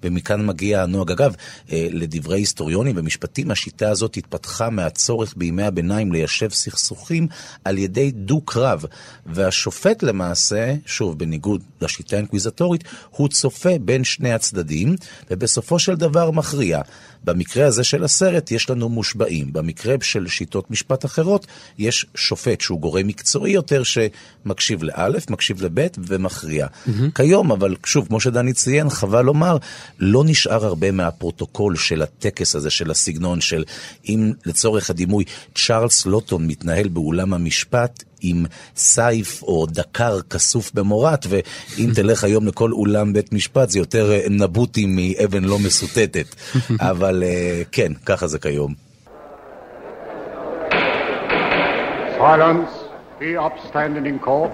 [0.02, 1.10] ומכאן מגיע הנוהג.
[1.10, 1.34] אגב,
[1.72, 7.26] אה, לדברי היסטוריונים ומשפטים, השיטה הזאת התפתחה מהצורך בימי הביניים ליישב סכסוכים
[7.64, 8.84] על ידי דו-קרב.
[9.26, 14.96] והשופט למעשה, שוב, בניגוד לשיטה האינקוויזטורית, הוא צופה בין שני הצדדים,
[15.30, 16.80] ובסופו של דבר מכריע.
[17.24, 19.52] במקרה הזה של הסרט יש לנו מושבעים.
[19.52, 21.46] במקרה של שיטות משפט אחרות,
[21.78, 26.66] יש שופט שהוא גורם מקצועי יותר שמקשיב לאלף, מקשיב לבית ומכריע.
[26.66, 26.90] Mm-hmm.
[27.14, 29.56] כיום, אבל שוב, כמו שדני ציין, חבל לומר,
[29.98, 33.64] לא נשאר הרבה מהפרוטוקול של הטקס הזה, של הסגנון של
[34.08, 38.44] אם לצורך הדימוי צ'ארלס לוטון מתנהל באולם המשפט, עם
[38.76, 44.20] סייף או דקר כסוף במורת, ואם תלך היום לכל אולם בית משפט זה יותר אה,
[44.30, 46.34] נבוטי מאבן לא מסוטטת.
[46.80, 48.74] אבל אה, כן, ככה זה כיום.
[52.18, 52.70] Silence,
[53.18, 54.52] be upstanding in court.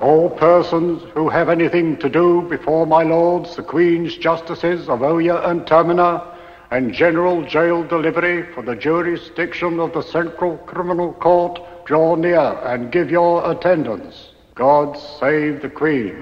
[0.00, 5.36] All persons who have anything to do before my lords, the Queen's Justices of Oya
[5.50, 6.29] and Termina,
[6.70, 11.54] and General Jail Delivery for the jurisdiction of the Central Criminal Court,
[11.84, 14.14] draw near and give your attendance.
[14.54, 16.14] God save the Queen.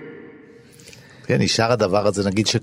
[1.27, 2.57] כן, נשאר הדבר הזה, נגיד ש...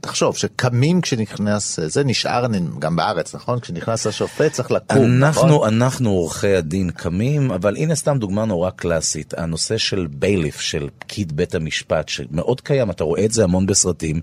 [0.00, 2.46] תחשוב, שקמים כשנכנס, זה נשאר
[2.78, 3.60] גם בארץ, נכון?
[3.60, 5.74] כשנכנס השופט צריך לקום, אנחנו, נכון?
[5.74, 11.36] אנחנו עורכי הדין קמים, אבל הנה סתם דוגמה נורא קלאסית, הנושא של בייליף, של פקיד
[11.36, 14.20] בית המשפט, שמאוד קיים, אתה רואה את זה המון בסרטים.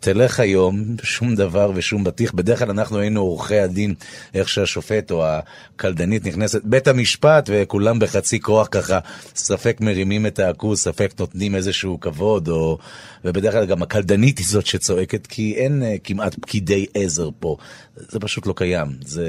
[0.00, 2.32] תלך היום, שום דבר ושום בטיח.
[2.32, 3.94] בדרך כלל אנחנו היינו עורכי הדין,
[4.34, 8.98] איך שהשופט או הקלדנית נכנסת, בית המשפט, וכולם בחצי כוח ככה,
[9.36, 12.78] ספק מרימים את הכוס, ספק נותנים איזשהו כבוד, או...
[13.24, 17.56] ובדרך כלל גם הקלדנית היא זאת שצועקת, כי אין uh, כמעט פקידי עזר פה.
[17.96, 18.88] זה פשוט לא קיים.
[19.04, 19.26] זה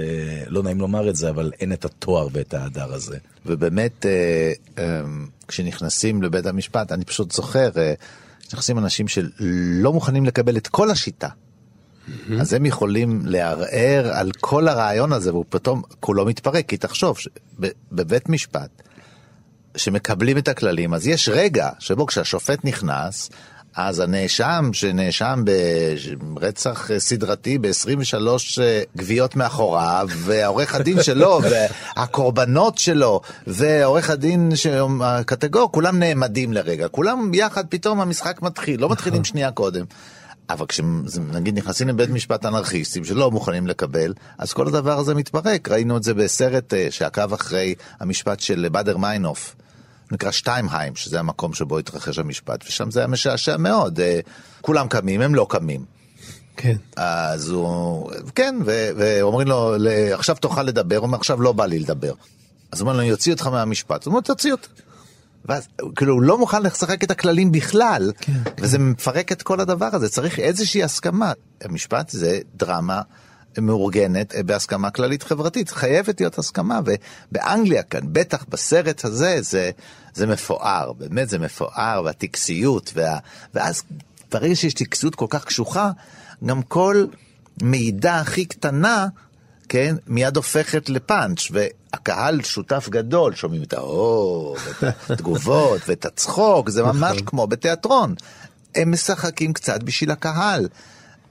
[0.47, 3.17] לא נעים לומר את זה, אבל אין את התואר ואת ההדר הזה.
[3.45, 5.01] ובאמת, אה, אה,
[5.47, 7.93] כשנכנסים לבית המשפט, אני פשוט זוכר, אה,
[8.53, 11.27] נכנסים אנשים שלא מוכנים לקבל את כל השיטה.
[12.39, 17.17] אז הם יכולים לערער על כל הרעיון הזה, והוא פתאום כולו מתפרק, כי תחשוב,
[17.91, 18.81] בבית משפט,
[19.77, 23.29] שמקבלים את הכללים, אז יש רגע שבו כשהשופט נכנס,
[23.81, 25.43] אז הנאשם שנאשם
[26.21, 28.61] ברצח סדרתי ב-23
[28.95, 34.51] גוויות מאחוריו, והעורך הדין שלו, והקורבנות שלו, ועורך הדין
[35.03, 36.87] הקטגור, כולם נעמדים לרגע.
[36.87, 39.85] כולם יחד, פתאום המשחק מתחיל, לא מתחילים שנייה קודם.
[40.49, 45.69] אבל כשנגיד נכנסים לבית משפט אנרכיסטים שלא מוכנים לקבל, אז כל הדבר הזה מתפרק.
[45.69, 49.55] ראינו את זה בסרט שעקב אחרי המשפט של באדר מיינוף.
[50.11, 53.99] נקרא שטיימהיים, שזה המקום שבו התרחש המשפט, ושם זה היה משעשע מאוד.
[54.61, 55.85] כולם קמים, הם לא קמים.
[56.57, 56.75] כן.
[56.95, 59.75] אז הוא, כן, ו- ואומרים לו,
[60.13, 62.13] עכשיו תוכל לדבר, הוא אומר, עכשיו לא בא לי לדבר.
[62.71, 64.05] אז הוא אומר לו, אני אוציא אותך מהמשפט.
[64.05, 64.67] הוא אומר, תוציא אותי.
[65.45, 68.83] ואז, כאילו, הוא לא מוכן לשחק את הכללים בכלל, כן, וזה כן.
[68.83, 71.33] מפרק את כל הדבר הזה, צריך איזושהי הסכמה.
[71.61, 73.01] המשפט זה דרמה
[73.59, 75.69] מאורגנת אה, בהסכמה כללית חברתית.
[75.69, 79.71] חייבת להיות הסכמה, ובאנגליה כאן, בטח בסרט הזה, זה,
[80.13, 83.17] זה מפואר, באמת זה מפואר, והטקסיות, וה,
[83.53, 83.83] ואז
[84.31, 85.91] ברגע שיש טקסיות כל כך קשוחה,
[86.45, 87.05] גם כל
[87.61, 89.07] מידע הכי קטנה,
[89.69, 96.83] כן, מיד הופכת לפאנץ', והקהל שותף גדול, שומעים את האור, ואת התגובות, ואת הצחוק, זה
[96.83, 98.15] ממש כמו בתיאטרון.
[98.75, 100.67] הם משחקים קצת בשביל הקהל.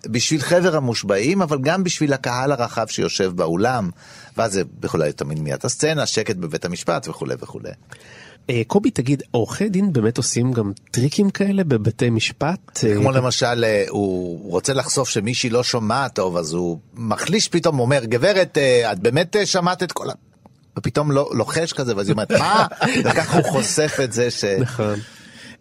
[0.07, 3.91] בשביל חבר המושבעים, אבל גם בשביל הקהל הרחב שיושב באולם.
[4.37, 7.71] ואז זה יכול להיות תמיד מיד הסצנה, שקט בבית המשפט וכולי וכולי.
[8.51, 12.85] אה, קובי, תגיד, עורכי דין באמת עושים גם טריקים כאלה בבתי משפט?
[12.85, 17.79] אה, כמו למשל, אה, הוא רוצה לחשוף שמישהי לא שומעת טוב, אז הוא מחליש פתאום,
[17.79, 18.59] אומר, גברת,
[18.93, 20.13] את באמת שמעת את כל ה...
[20.79, 22.67] ופתאום לא- לוחש כזה, ואז היא אומרת, מה?
[23.05, 24.45] וככה הוא חושף את זה ש...
[24.45, 24.99] נכון.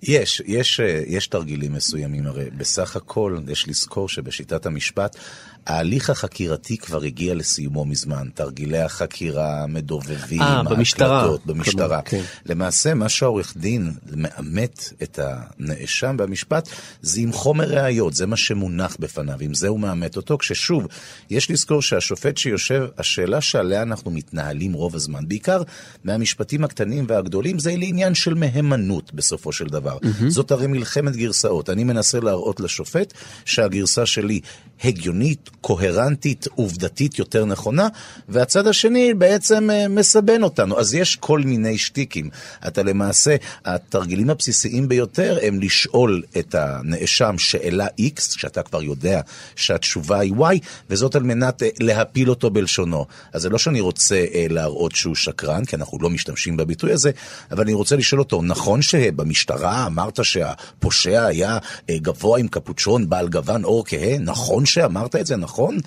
[0.03, 5.17] יש, יש, אה, יש תרגילים מסוימים, הרי בסך הכל יש לזכור שבשיטת המשפט
[5.67, 8.27] ההליך החקירתי כבר הגיע לסיומו מזמן.
[8.33, 11.17] תרגילי החקירה, מדובבים, אה, במשטרה.
[11.17, 12.01] ההקלטות, במשטרה.
[12.01, 12.21] כן.
[12.45, 16.69] למעשה, מה שהעורך דין מאמת את הנאשם במשפט,
[17.01, 20.87] זה עם חומר ראיות, זה מה שמונח בפניו, עם זה הוא מאמת אותו, כששוב,
[21.29, 25.61] יש לזכור שהשופט שיושב, השאלה שעליה אנחנו מתנהלים רוב הזמן, בעיקר
[26.03, 29.97] מהמשפטים הקטנים והגדולים, זה לעניין של מהימנות בסופו של דבר.
[30.01, 30.29] מהמם.
[30.29, 31.69] זאת הרי מלחמת גרסאות.
[31.69, 33.13] אני מנסה להראות לשופט
[33.45, 34.39] שהגרסה שלי
[34.83, 37.87] הגיונית, קוהרנטית, עובדתית יותר נכונה,
[38.29, 40.79] והצד השני בעצם אה, מסבן אותנו.
[40.79, 42.29] אז יש כל מיני שטיקים.
[42.67, 49.21] אתה למעשה, התרגילים הבסיסיים ביותר הם לשאול את הנאשם שאלה X, שאתה כבר יודע
[49.55, 53.05] שהתשובה היא Y, וזאת על מנת אה, להפיל אותו בלשונו.
[53.33, 57.11] אז זה לא שאני רוצה אה, להראות שהוא שקרן, כי אנחנו לא משתמשים בביטוי הזה,
[57.51, 61.57] אבל אני רוצה לשאול אותו, נכון שבמשטרה אמרת שהפושע היה
[61.91, 64.17] גבוה עם קפוצ'ון בעל גוון עור כהה?
[64.19, 65.77] נכון שאמרת את זה, נכון?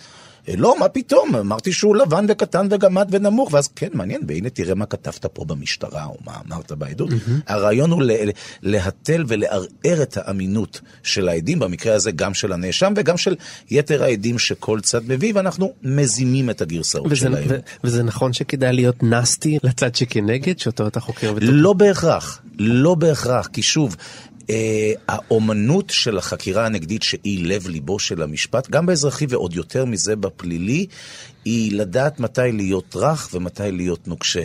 [0.49, 4.75] "אה, לא, מה פתאום, אמרתי שהוא לבן וקטן וגמד ונמוך, ואז כן, מעניין, והנה תראה
[4.75, 7.11] מה כתבת פה במשטרה, או מה אמרת בעדות.
[7.46, 8.03] הרעיון הוא
[8.62, 13.35] להתל ולערער את האמינות של העדים, במקרה הזה גם של הנאשם וגם של
[13.70, 17.44] יתר העדים שכל צד מביא, ואנחנו מזינים את הגרסאות וזה, שלהם.
[17.49, 21.49] ו, וזה נכון שכדאי להיות נסטי לצד שכנגד, שאותו אתה חוקר ותוקף?
[21.53, 23.96] לא בהכרח, לא בהכרח, כי שוב,
[25.08, 30.86] האומנות של החקירה הנגדית שהיא לב ליבו של המשפט, גם באזרחי ועוד יותר מזה בפלילי,
[31.44, 34.44] היא לדעת מתי להיות רך ומתי להיות נוקשה.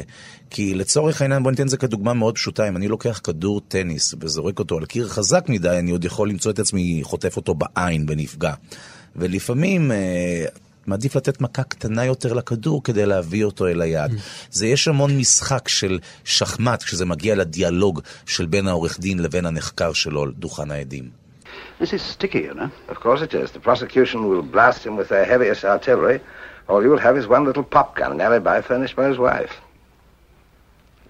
[0.49, 4.13] כי לצורך העניין, בוא ניתן את זה כדוגמה מאוד פשוטה, אם אני לוקח כדור טניס
[4.21, 8.05] וזורק אותו על קיר חזק מדי, אני עוד יכול למצוא את עצמי חוטף אותו בעין
[8.09, 8.53] ונפגע.
[9.15, 10.45] ולפעמים אה,
[10.87, 14.11] מעדיף לתת מכה קטנה יותר לכדור כדי להביא אותו אל היעד.
[14.51, 19.93] זה יש המון משחק של שחמט כשזה מגיע לדיאלוג של בין העורך דין לבין הנחקר
[19.93, 21.09] שלו על דוכן העדים.
[21.79, 22.69] This is sticky, you know.
[22.89, 23.51] Of course it is.
[23.51, 26.19] The prosecution will blast him with their heaviest artillery.
[26.69, 29.53] All you'll have is one little pop gun, an alibi furnished by his wife.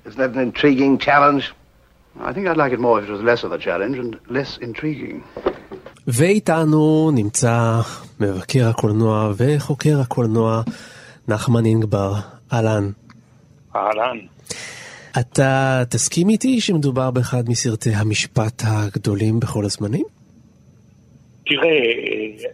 [0.05, 1.53] Isn't that an intriguing challenge?
[2.19, 4.57] I think I'd like it more if it was less of a challenge and less
[4.57, 5.23] intriguing.
[6.07, 7.81] ואיתנו נמצא
[8.19, 10.61] מבקר הקולנוע וחוקר הקולנוע
[11.27, 12.13] נחמן אינגבר.
[12.53, 12.89] אהלן.
[13.75, 14.17] אהלן.
[15.19, 20.05] אתה תסכים איתי שמדובר באחד מסרטי המשפט הגדולים בכל הזמנים?
[21.45, 22.47] תראה, אה,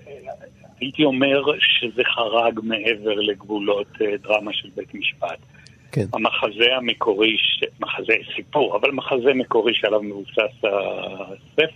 [0.79, 5.39] הייתי אומר שזה חרג מעבר לגבולות אה, דרמה של בית משפט.
[5.91, 6.05] כן.
[6.13, 10.63] המחזה המקורי, ש- מחזה סיפור, אבל מחזה מקורי שעליו מבוסס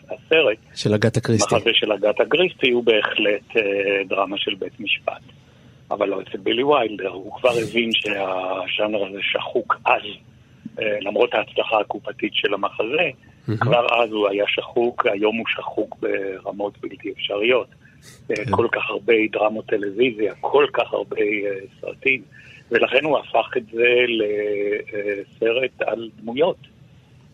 [0.09, 1.55] הסרט, של אגתה קריסטי.
[1.55, 5.21] מחזה של אגתה קריסטי, הוא בהחלט אה, דרמה של בית משפט.
[5.91, 10.01] אבל לא אצל בילי ויילדר, הוא כבר הבין שהז'אנר הזה שחוק אז,
[10.79, 13.09] אה, למרות ההצלחה הקופתית של המחזה,
[13.59, 17.67] כבר אז הוא היה שחוק, היום הוא שחוק ברמות בלתי אפשריות.
[18.31, 21.21] אה, כל כך הרבה דרמות טלוויזיה, כל כך הרבה
[21.81, 22.21] סרטים,
[22.71, 26.57] ולכן הוא הפך את זה לסרט על דמויות.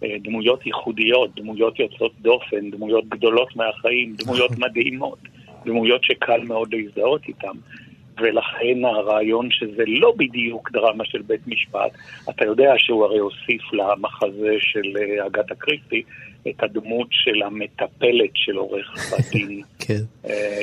[0.04, 5.20] אה, דמויות ייחודיות, דמויות יוצאות דופן, דמויות גדולות מהחיים, דמויות מדהימות,
[5.65, 7.58] דמויות שקל מאוד להזדהות איתן.
[8.19, 11.91] ולכן הרעיון שזה לא בדיוק דרמה של בית משפט,
[12.30, 16.04] אתה יודע שהוא הרי הוסיף למחזה של אה, אגתה קריסטי
[16.50, 19.62] את הדמות של המטפלת של עורך הדין.
[19.88, 20.02] כן.
[20.30, 20.62] אה.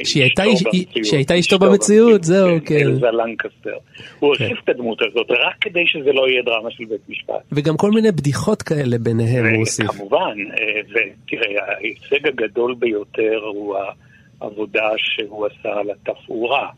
[1.05, 2.75] שהייתה אשתו במציאות, זהו, כן.
[2.75, 3.77] אלזה לנקסטר.
[4.19, 7.43] הוא הוסיף את הדמות הזאת רק כדי שזה לא יהיה דרמה של בית משפט.
[7.53, 9.91] וגם כל מיני בדיחות כאלה ביניהם הוא הוסיף.
[9.91, 13.77] כמובן, אה, ותראה, ההישג הגדול ביותר הוא
[14.41, 16.69] העבודה שהוא עשה על התפאורה.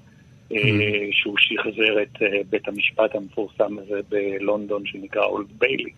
[1.12, 5.90] שהוא שחזר את אה, בית המשפט המפורסם הזה בלונדון שנקרא אולד ביילי.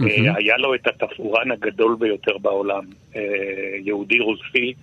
[0.00, 2.84] אה, היה לו את התפאורן הגדול ביותר בעולם,
[3.16, 3.22] אה,
[3.84, 4.74] יהודי רוסי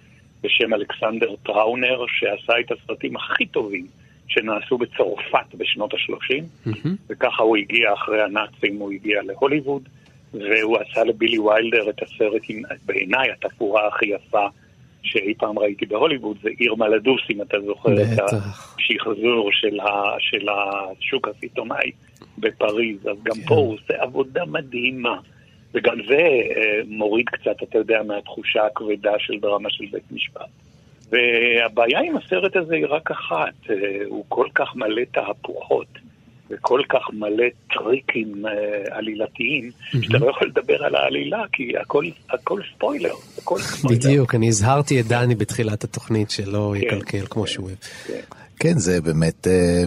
[0.41, 3.87] בשם אלכסנדר טראונר, שעשה את הסרטים הכי טובים
[4.27, 6.69] שנעשו בצרפת בשנות ה-30,
[7.09, 9.89] וככה הוא הגיע אחרי הנאצים, הוא הגיע להוליווד,
[10.33, 12.41] והוא עשה לבילי ויילדר את הסרט,
[12.85, 14.47] בעיניי, התפאורה הכי יפה
[15.03, 18.19] שאי פעם ראיתי בהוליווד, זה עיר מלדוס, אם אתה זוכר את.
[18.79, 21.91] השחזור של, ה, של השוק הסיטונאי
[22.37, 25.17] בפריז, אז גם פה הוא עושה עבודה מדהימה.
[25.73, 30.49] וגם זה אה, מוריד קצת, אתה יודע, מהתחושה הכבדה של דרמה של בית משפט.
[31.09, 35.87] והבעיה עם הסרט הזה היא רק אחת, אה, הוא כל כך מלא תהפוכות
[36.49, 42.61] וכל כך מלא טריקים אה, עלילתיים, שאתה לא יכול לדבר על העלילה, כי הכל, הכל
[42.75, 43.99] ספוילר, הכל ספוילר.
[43.99, 47.77] בדיוק, אני הזהרתי את דני בתחילת התוכנית שלא כן, יקלקל כמו שהוא אוהב.
[48.59, 49.83] כן, זה באמת, אה,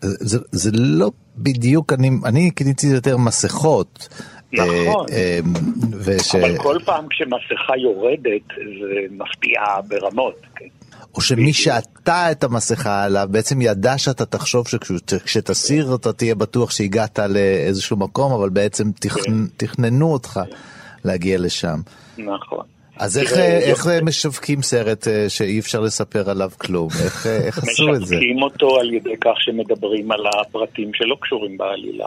[0.00, 4.08] זה, זה לא בדיוק, אני, אני קניתי יותר מסכות.
[4.52, 5.06] נכון.
[5.10, 5.38] אה, אה,
[6.04, 6.34] וש...
[6.34, 10.40] אבל כל פעם כשמסכה יורדת, זה מפתיע ברמות.
[10.56, 10.66] כן.
[11.14, 17.18] או שמי שעטה את המסכה עליו בעצם ידע שאתה תחשוב שכשתסיר אותה תהיה בטוח שהגעת
[17.18, 19.46] לאיזשהו מקום, אבל בעצם תכנ...
[19.56, 20.40] תכננו אותך
[21.04, 21.80] להגיע לשם.
[22.18, 22.64] נכון.
[22.96, 26.88] אז איך, איך משווקים סרט אה, שאי אפשר לספר עליו כלום?
[27.04, 28.16] איך, איך עשו את זה?
[28.16, 32.06] משווקים אותו על ידי כך שמדברים על הפרטים שלא קשורים בעלילה.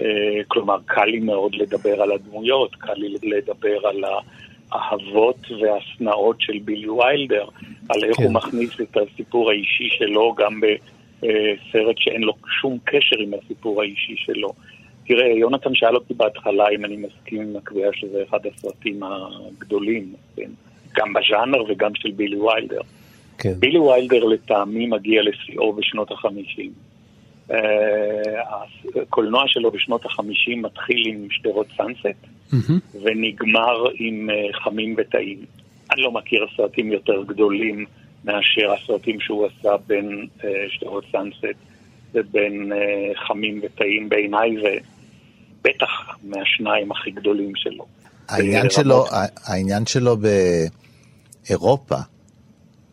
[0.00, 0.06] אה,
[0.48, 4.04] כלומר, קל לי מאוד לדבר על הדמויות, קל לי לדבר על
[4.72, 7.44] האהבות והשנאות של בילי ויילדר,
[7.88, 8.22] על איך כן.
[8.22, 14.14] הוא מכניס את הסיפור האישי שלו גם בסרט שאין לו שום קשר עם הסיפור האישי
[14.16, 14.48] שלו.
[15.06, 20.50] תראה, יונתן שאל אותי בהתחלה אם אני מסכים עם הקביעה שזה אחד הסרטים הגדולים, כן?
[20.96, 22.80] גם בז'אנר וגם של בילי ויילדר.
[23.38, 23.52] כן.
[23.58, 26.70] בילי ויילדר לטעמי מגיע לשיאו בשנות החמישים.
[27.50, 27.54] אה,
[29.02, 32.26] הקולנוע שלו בשנות החמישים מתחיל עם שדרות סאנסט
[33.02, 35.44] ונגמר עם אה, חמים וטעים.
[35.92, 37.84] אני לא מכיר סרטים יותר גדולים
[38.24, 41.58] מאשר הסרטים שהוא עשה בין אה, שדרות סאנסט
[42.14, 42.72] ובין
[43.28, 45.90] חמים וטעים בעיניי, ובטח
[46.22, 47.86] מהשניים הכי גדולים שלו.
[48.28, 49.04] העניין שלו,
[49.46, 50.16] העניין שלו
[51.48, 51.96] באירופה,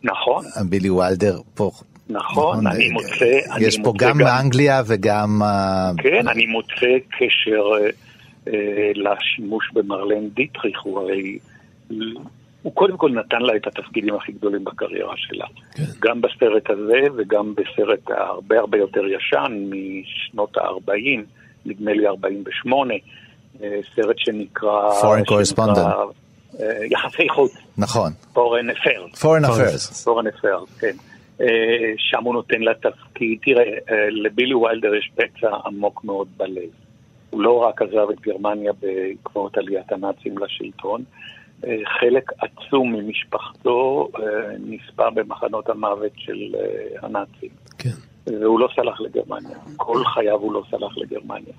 [0.04, 1.70] נכון, בילי וילדר פה.
[2.10, 3.38] נכון, אני אה, מוצא...
[3.52, 5.42] אני יש פה מוצא גם מאנגליה וגם...
[5.42, 7.62] אה, כן, אני מוצא קשר
[8.48, 8.52] אה,
[8.94, 11.38] לשימוש במרלן דיטריך, הוא הרי...
[12.62, 15.46] הוא קודם כל נתן לה את התפקידים הכי גדולים בקריירה שלה.
[16.00, 21.20] גם בסרט הזה וגם בסרט הרבה הרבה יותר ישן, משנות ה-40,
[21.66, 22.94] נדמה לי 48,
[23.62, 24.90] אה, סרט שנקרא...
[25.02, 25.78] Foreign Correspondent.
[26.90, 28.12] יחסי חוץ, נכון.
[28.34, 29.18] Foreign Affairs.
[29.18, 30.04] Foreign Affairs.
[30.04, 30.96] Foreign Affairs, כן.
[31.98, 33.38] שם הוא נותן לה תפקיד.
[33.42, 36.70] תראה, אה, לבילי ויילדר יש פצע עמוק מאוד בלב.
[37.30, 41.04] הוא לא רק עזב את גרמניה בעקבות עליית הנאצים לשלטון,
[41.64, 44.22] אה, חלק עצום ממשפחתו אה,
[44.58, 46.54] נספה במחנות המוות של
[47.02, 47.50] הנאצים.
[47.78, 47.90] כן.
[48.26, 49.58] והוא לא סלח לגרמניה.
[49.76, 51.54] כל חייו הוא לא סלח לגרמניה.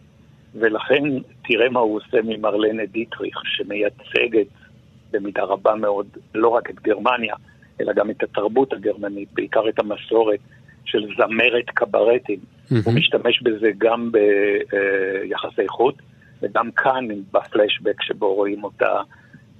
[0.55, 1.03] ולכן
[1.43, 4.47] תראה מה הוא עושה ממרלנה דיטריך, שמייצגת
[5.11, 7.35] במידה רבה מאוד לא רק את גרמניה,
[7.81, 10.39] אלא גם את התרבות הגרמנית, בעיקר את המסורת
[10.85, 12.39] של זמרת קברטים.
[12.85, 15.95] הוא משתמש בזה גם ביחסי חוץ,
[16.41, 19.01] וגם כאן בפלשבק שבו רואים אותה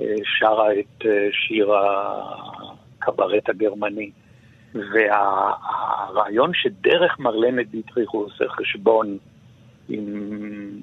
[0.01, 4.11] אה, שרה את אה, שיר הקברט הגרמני.
[4.75, 9.17] והרעיון שדרך מרלנה דיטריך הוא עושה חשבון
[9.89, 10.03] עם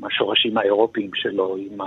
[0.06, 1.78] השורשים האירופיים שלו, עם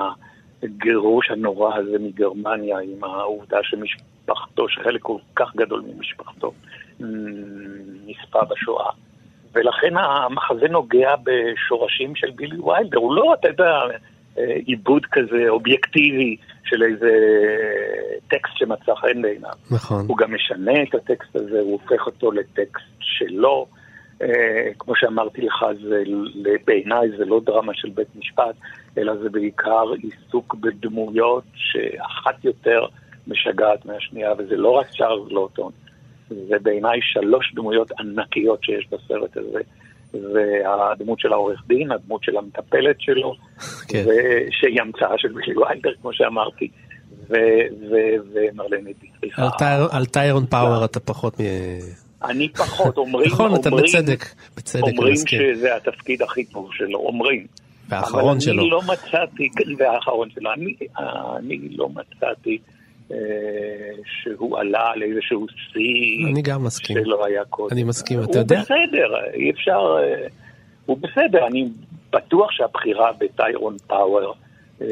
[0.64, 6.52] הגירוש הנורא הזה מגרמניה, עם העובדה שמשפחתו, שחלק כל כך גדול ממשפחתו,
[8.06, 8.92] נספה בשואה.
[9.54, 13.80] ולכן המחזה נוגע בשורשים של בילי ויילדר, הוא לא, אתה יודע,
[14.66, 17.12] עיבוד כזה אובייקטיבי של איזה
[18.28, 19.52] טקסט שמצא חן בעיניו.
[19.72, 20.06] נכון.
[20.08, 23.68] הוא גם משנה את הטקסט הזה, הוא הופך אותו לטקסט שלו.
[24.22, 24.28] אה,
[24.80, 26.04] כמו שאמרתי לך, זה,
[26.68, 28.56] בעיניי זה לא דרמה של בית משפט,
[28.98, 32.86] אלא זה בעיקר עיסוק בדמויות שאחת יותר
[33.28, 35.72] משגעת מהשנייה, וזה לא רק צ'ארלס לוטון,
[36.30, 39.60] זה בעיניי שלוש דמויות ענקיות שיש בסרט הזה.
[40.34, 43.36] והדמות של העורך דין, הדמות של המטפלת שלו,
[43.88, 44.04] כן.
[44.52, 46.70] שהיא המצאה של בילי ויילדר, כמו שאמרתי,
[47.30, 47.34] ו-
[47.92, 49.40] ו- ומרלנה דיטריך.
[49.40, 51.44] על טייר- על טיירון פאוור אתה פחות מ...
[52.24, 54.26] אני פחות, אומרים, נכון, אתה אומרים, בצדק,
[54.58, 55.16] בצדק, אני אומרים.
[55.16, 57.48] שזה התפקיד הכי טוב שלו, אומרים.
[57.90, 58.62] והאחרון אבל שלו.
[58.62, 60.76] אני לא מצאתי, והאחרון שלו, אני,
[61.38, 62.58] אני לא מצאתי
[63.12, 63.18] אה,
[64.06, 66.98] שהוא עלה על איזשהו שיא אני גם מסכים.
[67.04, 67.74] שלא היה קודם.
[67.76, 68.62] אני מסכים, אתה הוא יודע?
[68.62, 70.28] בסדר, אי אפשר, אה,
[70.86, 71.70] הוא בסדר, אני
[72.14, 74.34] בטוח שהבחירה בטיירון פאוור
[74.82, 74.88] אה,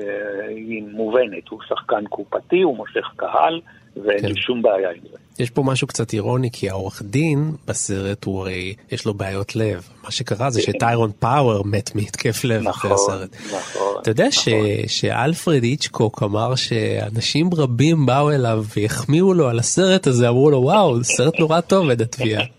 [0.50, 3.62] היא מובנת, הוא שחקן קופתי, הוא מושך קהל,
[3.96, 5.18] ואין לי שום בעיה עם זה.
[5.44, 9.90] יש פה משהו קצת אירוני, כי העורך דין בסרט הוא הרי, יש לו בעיות לב.
[10.04, 13.36] מה שקרה זה שטיירון פאוור מת מהתקף לב אחרי נכון, הסרט.
[13.56, 14.02] נכון.
[14.02, 14.50] אתה יודע ש,
[14.88, 21.04] שאלפרד היצ'קוק אמר שאנשים רבים באו אליו והחמיאו לו על הסרט הזה, אמרו לו וואו,
[21.04, 22.44] סרט נורא טוב עד התביעה.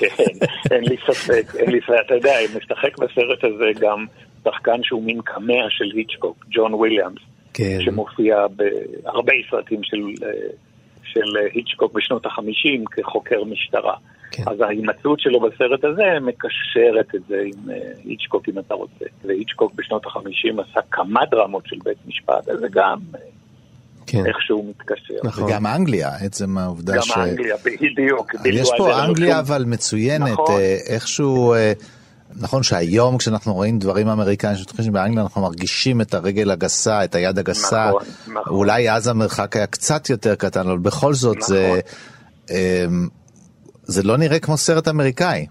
[0.00, 0.06] כן,
[0.70, 1.94] אין לי ספק, אין לי ספק.
[2.06, 4.06] אתה יודע, משחק בסרט הזה גם
[4.44, 7.18] שחקן שהוא מין קמע של היצ'קוק, ג'ון וויליאמס,
[7.60, 7.78] כן.
[7.80, 10.30] שמופיע בהרבה סרטים של, אה,
[11.04, 13.94] של היצ'קוק בשנות החמישים כחוקר משטרה.
[14.30, 14.42] כן.
[14.46, 19.04] אז ההימצאות שלו בסרט הזה מקשרת את זה עם אה, היצ'קוק אם אתה רוצה.
[19.24, 23.20] והיצ'קוק בשנות החמישים עשה כמה דרמות של בית משפט, אז זה גם אה,
[24.06, 24.26] כן.
[24.26, 25.42] איכשהו מתקשר.
[25.44, 27.12] וגם אנגליה, עצם העובדה גם ש...
[27.16, 28.34] אנגליה, בדיוק.
[28.44, 30.60] יש פה אנגליה אבל מצוינת, נכון.
[30.88, 31.54] איכשהו,
[32.36, 37.38] נכון שהיום כשאנחנו רואים דברים אמריקאים שמתחילים באנגליה אנחנו מרגישים את הרגל הגסה, את היד
[37.38, 38.52] הגסה, נכון, נכון.
[38.52, 41.80] אולי אז המרחק היה קצת יותר קטן, אבל בכל זאת זה,
[42.50, 42.84] אה,
[43.82, 45.46] זה לא נראה כמו סרט אמריקאי.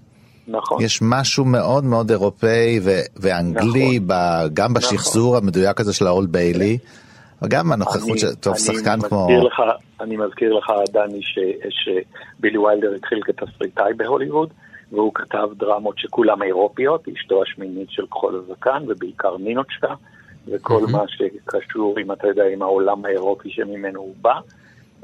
[0.47, 0.81] נכון.
[0.81, 6.77] יש משהו מאוד מאוד אירופאי ו- ואנגלי, ב- גם בשחזור המדויק הזה של האולד ביילי,
[7.41, 9.27] וגם הנוכחות של, טוב, אני שחקן כמו...
[9.47, 9.61] לך,
[10.01, 14.49] אני מזכיר לך, דני, ש, שבילי ויילדר התחיל כתסריטאי בהוליווד,
[14.91, 19.93] והוא כתב דרמות שכולן אירופיות, אשתו השמינית של כחול הזקן, ובעיקר נינוצ'קה,
[20.47, 24.39] וכל מה שקשור, אם אתה יודע, עם העולם האירופי שממנו הוא בא.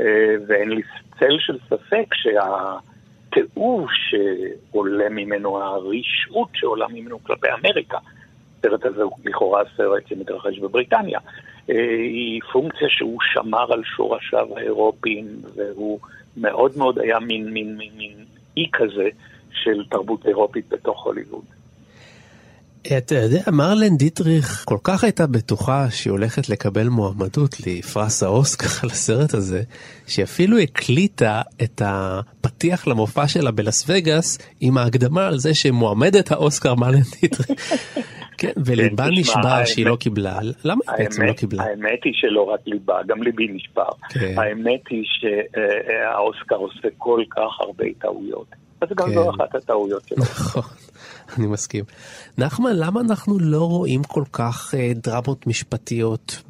[0.02, 0.82] אה, ואין לי
[1.20, 7.98] צל של ספק שהתיעוב שעולה ממנו, הרשעות שעולה ממנו כלפי אמריקה,
[8.60, 11.20] הסרט הזה הוא לכאורה סרט שמתרחש בבריטניה.
[11.70, 16.00] אה, היא פונקציה שהוא שמר על שורשיו האירופיים, והוא
[16.38, 18.26] מאוד מאוד היה מין, מין, מין, מין
[18.58, 19.10] אי כזה
[19.64, 21.46] של תרבות אירופית בתוך הוליווד.
[22.98, 28.90] אתה יודע, מרלן דיטריך כל כך הייתה בטוחה שהיא הולכת לקבל מועמדות לפרס האוסקר על
[28.90, 29.62] הסרט הזה,
[30.08, 36.76] שהיא אפילו הקליטה את הפתיח למופע שלה בלאס וגאס עם ההקדמה על זה שמועמדת האוסקר
[36.76, 37.72] מרלן דיטריך.
[38.38, 41.64] כן, וליבה תשמע, נשבר שהיא לא קיבלה, למה היא בעצם לא קיבלה?
[41.64, 43.90] האמת היא שלא רק ליבה, גם ליבי נשבר.
[44.10, 44.34] כן.
[44.38, 48.65] האמת היא שהאוסקר עושה כל כך הרבה טעויות.
[48.82, 49.14] אז גם כן.
[49.14, 50.18] זו אחת הטעויות שלו.
[50.24, 50.64] נכון,
[51.38, 51.84] אני מסכים.
[52.38, 56.44] נחמן, למה אנחנו לא רואים כל כך אה, דרמות משפטיות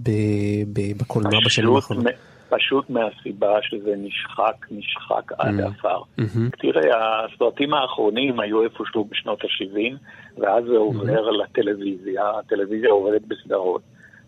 [0.73, 2.05] בקולנוע בשנים האחרונות?
[2.49, 5.63] פשוט מהסיבה שזה נשחק, נשחק עד Mm.
[5.67, 6.01] עפר.
[6.17, 6.49] מהמם.
[6.59, 6.82] תראה,
[7.26, 9.97] הסרטים האחרונים היו איפשהו בשנות ה-70,
[10.41, 13.82] ואז זה עובר לטלוויזיה, הטלוויזיה עובדת בסדרות.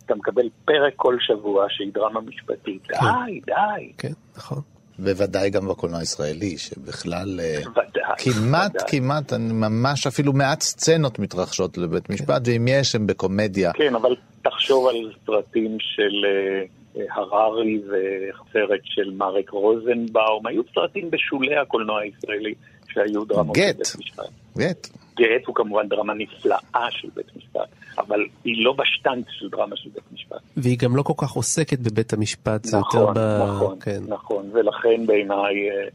[0.05, 2.87] אתה מקבל פרק כל שבוע שהיא דרמה משפטית.
[2.87, 3.91] די, די.
[3.97, 4.61] כן, נכון.
[4.99, 8.03] בוודאי גם בקולנוע הישראלי, שבכלל אה, ודאי.
[8.17, 8.87] כמעט, ודאי.
[8.87, 13.73] כמעט, ממש אפילו מעט סצנות מתרחשות לבית משפט, ואם יש, הם בקומדיה.
[13.73, 21.57] כן, אבל תחשוב על סרטים של אה, הררי וסרט של מרק רוזנבאום, היו סרטים בשולי
[21.57, 22.53] הקולנוע הישראלי
[22.93, 23.77] שהיו דרמות גט.
[23.77, 24.25] בית משפט.
[24.57, 24.87] גט.
[25.19, 26.57] גט הוא כמובן דרמה נפלאה
[26.91, 30.37] של בית משפט, אבל היא לא בשטנץ של דרמה של בית משפט.
[30.57, 33.43] והיא גם לא כל כך עוסקת בבית המשפט, זה נכון, יותר ב...
[33.55, 35.87] נכון, כן, נכון, ולכן בעיניי אה,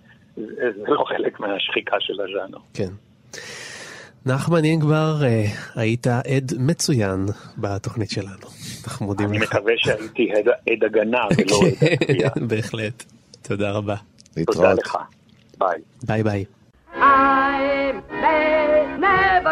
[0.77, 2.59] זה לא חלק מהשחיקה של הז'אנר.
[2.75, 2.89] כן.
[4.27, 5.45] נחמן אינגבר, אה,
[5.75, 7.27] היית עד מצוין
[7.59, 8.47] בתוכנית שלנו.
[8.85, 9.55] אנחנו מודים אני לך.
[9.55, 12.31] מקווה שהייתי עד- עד הגנה ולא עד התביעה.
[12.31, 13.05] כן, בהחלט.
[13.43, 13.95] תודה רבה.
[14.47, 14.99] תודה לך.
[15.59, 15.79] ביי.
[16.07, 16.45] ביי ביי.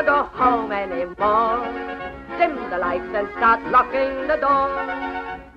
[0.00, 1.60] Never go home anymore.
[2.38, 4.70] Dim the lights and start locking the door.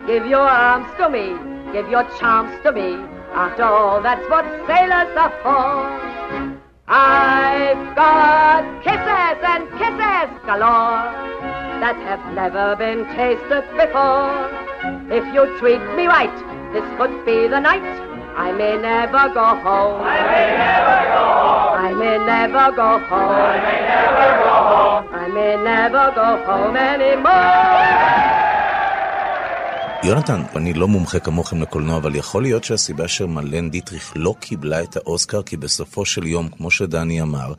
[0.05, 1.31] Give your arms to me,
[1.71, 2.95] give your charms to me.
[3.33, 6.59] After all, that's what sailors are for.
[6.89, 11.07] I've got kisses and kisses galore
[11.79, 14.49] that have never been tasted before.
[15.09, 16.35] If you treat me right,
[16.73, 18.12] this could be the night.
[18.35, 20.01] I may never go home.
[20.01, 21.77] I may never go home.
[21.85, 23.39] I may never go home.
[23.53, 25.03] I may never go home.
[25.23, 27.93] I may never go home anymore.
[30.03, 34.95] יונתן, אני לא מומחה כמוכם לקולנוע, אבל יכול להיות שהסיבה שמלן דיטריך לא קיבלה את
[34.95, 37.53] האוסקר, כי בסופו של יום, כמו שדני אמר,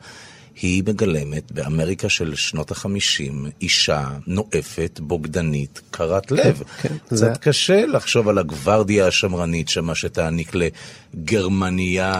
[0.61, 6.63] היא מגלמת באמריקה של שנות החמישים אישה נואפת, בוגדנית, קרת לב.
[6.81, 10.51] כן, קצת זה- קשה לחשוב על הגוורדיה השמרנית שמה שתעניק
[11.15, 12.13] לגרמניה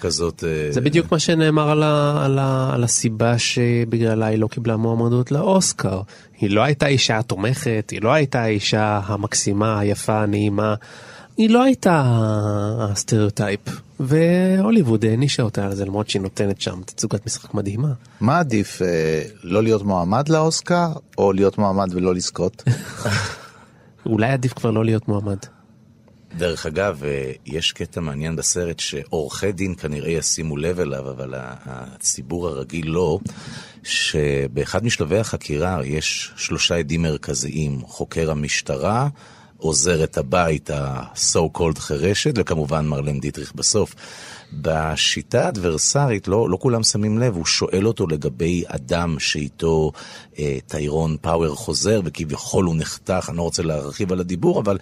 [0.00, 0.44] כזאת.
[0.46, 4.76] אה, זה בדיוק מה שנאמר על, ה, על, ה, על הסיבה שבגללה היא לא קיבלה
[4.76, 6.00] מועמדות לאוסקר.
[6.40, 10.74] היא לא הייתה אישה תומכת, היא לא הייתה האישה המקסימה, היפה, הנעימה.
[11.36, 12.02] היא לא הייתה
[12.80, 13.60] הסטריאוטייפ.
[14.00, 17.92] והוליווד הענישה אותה על זה למרות שהיא נותנת שם תצוגת משחק מדהימה.
[18.20, 22.62] מה עדיף, אה, לא להיות מועמד לאוסקר, או להיות מועמד ולא לזכות?
[24.06, 25.36] אולי עדיף כבר לא להיות מועמד.
[26.36, 31.34] דרך אגב, אה, יש קטע מעניין בסרט שעורכי דין כנראה ישימו לב אליו, אבל
[31.66, 33.18] הציבור הרגיל לא,
[33.82, 39.08] שבאחד משלבי החקירה יש שלושה עדים מרכזיים, חוקר המשטרה,
[39.58, 43.94] עוזרת הבית, ה-so called חירשת, וכמובן מרלן דיטריך בסוף.
[44.52, 49.92] בשיטה האדברסרית, לא, לא כולם שמים לב, הוא שואל אותו לגבי אדם שאיתו
[50.38, 54.78] אה, טיירון פאוור חוזר, וכביכול הוא נחתך, אני לא רוצה להרחיב על הדיבור, אבל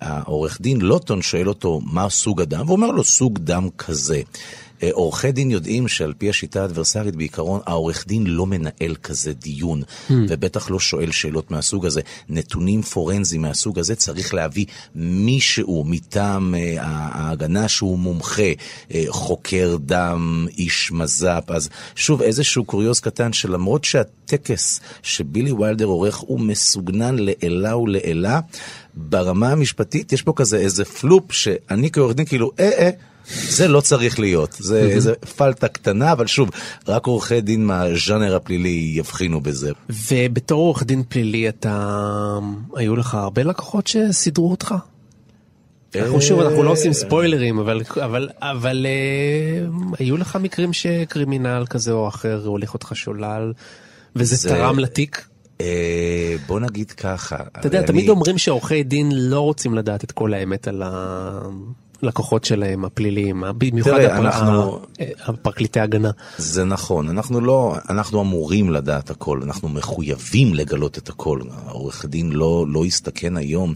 [0.00, 4.22] העורך דין לוטון שואל אותו מה סוג הדם, והוא אומר לו סוג דם כזה.
[4.82, 9.82] אה, עורכי דין יודעים שעל פי השיטה האדברסרית, בעיקרון העורך דין לא מנהל כזה דיון,
[9.82, 10.12] hmm.
[10.28, 12.00] ובטח לא שואל שאלות מהסוג הזה.
[12.28, 18.52] נתונים פורנזיים מהסוג הזה צריך להביא מישהו מטעם אה, ההגנה שהוא מומחה,
[18.88, 21.50] אה, חוקר דם, איש מז"פ.
[21.50, 28.40] אז שוב, איזשהו קוריוז קטן שלמרות שהטקס שבילי ויילדר עורך הוא מסוגנן לעילה ולעילה,
[28.94, 32.90] ברמה המשפטית יש פה כזה איזה פלופ שאני כעורך דין כאילו, אה אה,
[33.48, 36.50] זה לא צריך להיות, זה איזה פלטה קטנה, אבל שוב,
[36.88, 39.72] רק עורכי דין מהז'אנר הפלילי יבחינו בזה.
[40.10, 42.38] ובתור עורך דין פלילי אתה,
[42.76, 44.74] היו לך הרבה לקוחות שסידרו אותך?
[45.96, 49.66] אנחנו שוב, אנחנו לא עושים ספוילרים, אבל, אבל, אבל אה,
[49.98, 53.52] היו לך מקרים שקרימינל כזה או אחר הוליך אותך שולל,
[54.16, 54.48] וזה זה...
[54.48, 55.26] תרם לתיק?
[55.60, 57.36] אה, בוא נגיד ככה.
[57.58, 57.82] אתה יודע.
[57.82, 61.40] תמיד אומרים שעורכי דין לא רוצים לדעת את כל האמת על ה...
[62.02, 64.26] לקוחות שלהם הפליליים, במיוחד תראה, הפר...
[64.26, 64.80] אנחנו...
[65.24, 66.10] הפרקליטי הגנה.
[66.38, 71.40] זה נכון, אנחנו לא, אנחנו אמורים לדעת הכל, אנחנו מחויבים לגלות את הכל.
[71.66, 73.72] העורך דין לא, לא יסתכן היום,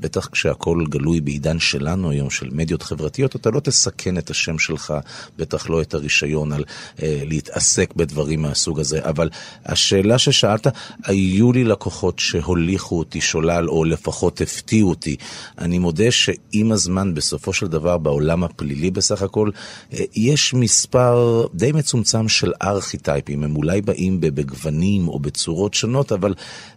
[0.00, 4.94] בטח כשהכל גלוי בעידן שלנו היום, של מדיות חברתיות, אתה לא תסכן את השם שלך,
[5.38, 6.64] בטח לא את הרישיון על
[7.02, 9.00] אה, להתעסק בדברים מהסוג הזה.
[9.04, 9.30] אבל
[9.66, 10.66] השאלה ששאלת,
[11.04, 15.16] היו לי לקוחות שהוליכו אותי שולל, או לפחות הפתיעו אותי.
[15.58, 19.50] אני מודה שעם הזמן, בסופו של דבר בעולם הפלילי בסך הכל,
[19.92, 26.34] אה, יש מספר די מצומצם של ארכיטייפים, הם אולי באים בגוונים או בצורות שונות, אבל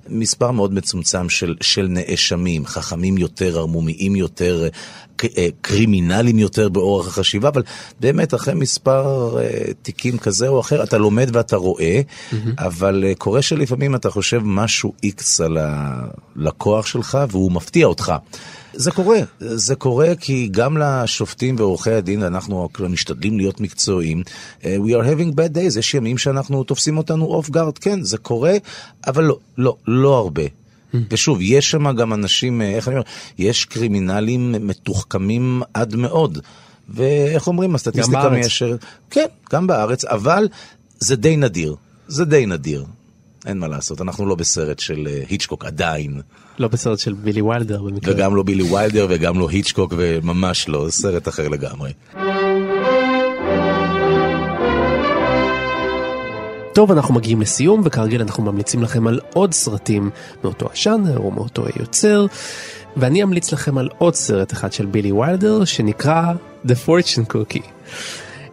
[0.09, 4.67] מספר מאוד מצומצם של, של נאשמים, חכמים יותר, ערמומיים יותר,
[5.37, 7.63] אה, קרימינלים יותר באורח החשיבה, אבל
[7.99, 12.35] באמת אחרי מספר אה, תיקים כזה או אחר, אתה לומד ואתה רואה, mm-hmm.
[12.57, 18.13] אבל קורה שלפעמים אתה חושב משהו איקס על הלקוח שלך והוא מפתיע אותך.
[18.73, 24.23] זה קורה, זה קורה כי גם לשופטים ועורכי הדין, אנחנו משתדלים להיות מקצועיים.
[24.61, 28.17] Uh, we are having bad days, יש ימים שאנחנו תופסים אותנו off guard, כן, זה
[28.17, 28.53] קורה,
[29.07, 30.43] אבל לא, לא, לא הרבה.
[31.11, 33.05] ושוב, יש שם גם אנשים, אה, איך אני אומר,
[33.37, 36.39] יש קרימינלים מתוחכמים עד מאוד.
[36.89, 38.85] ואיך אומרים, הסטטיסטיקה מיישרת...
[39.09, 40.47] כן, גם בארץ, אבל
[40.99, 41.75] זה די נדיר.
[42.07, 42.85] זה די נדיר.
[43.45, 46.21] אין מה לעשות, אנחנו לא בסרט של uh, היצ'קוק עדיין.
[46.61, 48.13] לא בסרט של בילי ויילדר במקרה.
[48.13, 51.91] וגם לא בילי ויילדר וגם לא היצ'קוק וממש לא, סרט אחר לגמרי.
[56.73, 60.09] טוב, אנחנו מגיעים לסיום, וכרגיל אנחנו ממליצים לכם על עוד סרטים
[60.43, 62.25] מאותו הז'אנר או מאותו היוצר,
[62.97, 66.33] ואני אמליץ לכם על עוד סרט אחד של בילי ויילדר, שנקרא
[66.65, 67.67] The Fortune Cookie.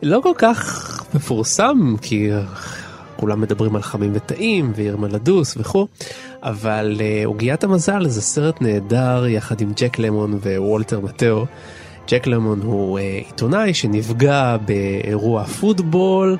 [0.02, 2.30] לא כל כך מפורסם, כי
[3.20, 5.86] כולם מדברים על חמים וטעים ועיר מלדוס וכו',
[6.42, 11.46] אבל uh, עוגיית המזל זה סרט נהדר יחד עם ג'ק למון ווולטר מטאו.
[12.08, 16.36] ג'ק למון הוא uh, עיתונאי שנפגע באירוע פוטבול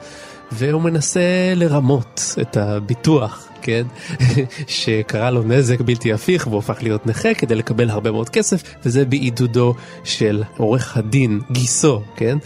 [0.52, 3.86] והוא מנסה לרמות את הביטוח כן,
[4.66, 9.04] שקרה לו נזק בלתי הפיך והוא הפך להיות נכה כדי לקבל הרבה מאוד כסף, וזה
[9.04, 9.74] בעידודו
[10.04, 12.38] של עורך הדין גיסו, כן?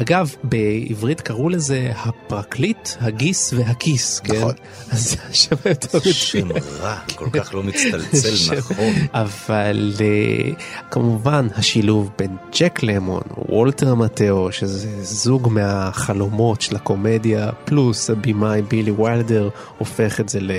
[0.00, 4.36] אגב, בעברית קראו לזה הפרקליט, הגיס והכיס, כן?
[4.36, 4.54] נכון.
[4.92, 6.48] אז שם יותר שם
[6.80, 8.92] רע, כל כך לא מצטלצל נכון.
[9.14, 10.50] אבל אה,
[10.90, 18.90] כמובן השילוב בין ג'ק למון, וולטר מטאו, שזה זוג מהחלומות של הקומדיה, פלוס הבמאי בילי
[18.90, 19.48] ויילדר,
[19.78, 20.50] הופך את זה ל...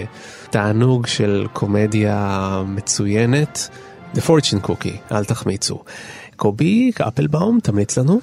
[0.49, 3.69] תענוג של קומדיה מצוינת.
[4.15, 5.79] The Fortune Cookie, אל תחמיצו.
[6.35, 8.19] קובי אפלבאום, תמליץ לנו.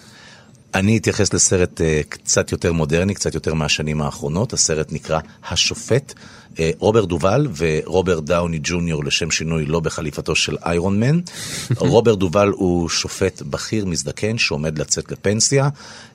[0.74, 4.52] אני אתייחס לסרט uh, קצת יותר מודרני, קצת יותר מהשנים האחרונות.
[4.52, 6.14] הסרט נקרא השופט.
[6.61, 11.20] אה, רוברט דובל ורוברט דאוני ג'וניור לשם שינוי לא בחליפתו של איירון מן.
[11.76, 15.68] רוברט דובל הוא שופט בכיר מזדקן שעומד לצאת לפנסיה.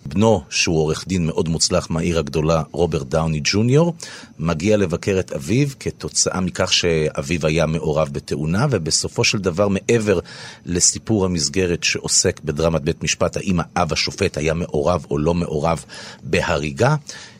[0.06, 3.94] בנו, שהוא עורך דין מאוד מוצלח מהעיר הגדולה, רוברט דאוני ג'וניור,
[4.40, 10.20] מגיע לבקר את אביו כתוצאה מכך שאביו היה מעורב בתאונה, ובסופו של דבר, מעבר
[10.66, 15.84] לסיפור המסגרת שעוסק בדרמת בית משפט, האם האב השופט היה מעורב או לא מעורב
[16.24, 16.96] בהריגה,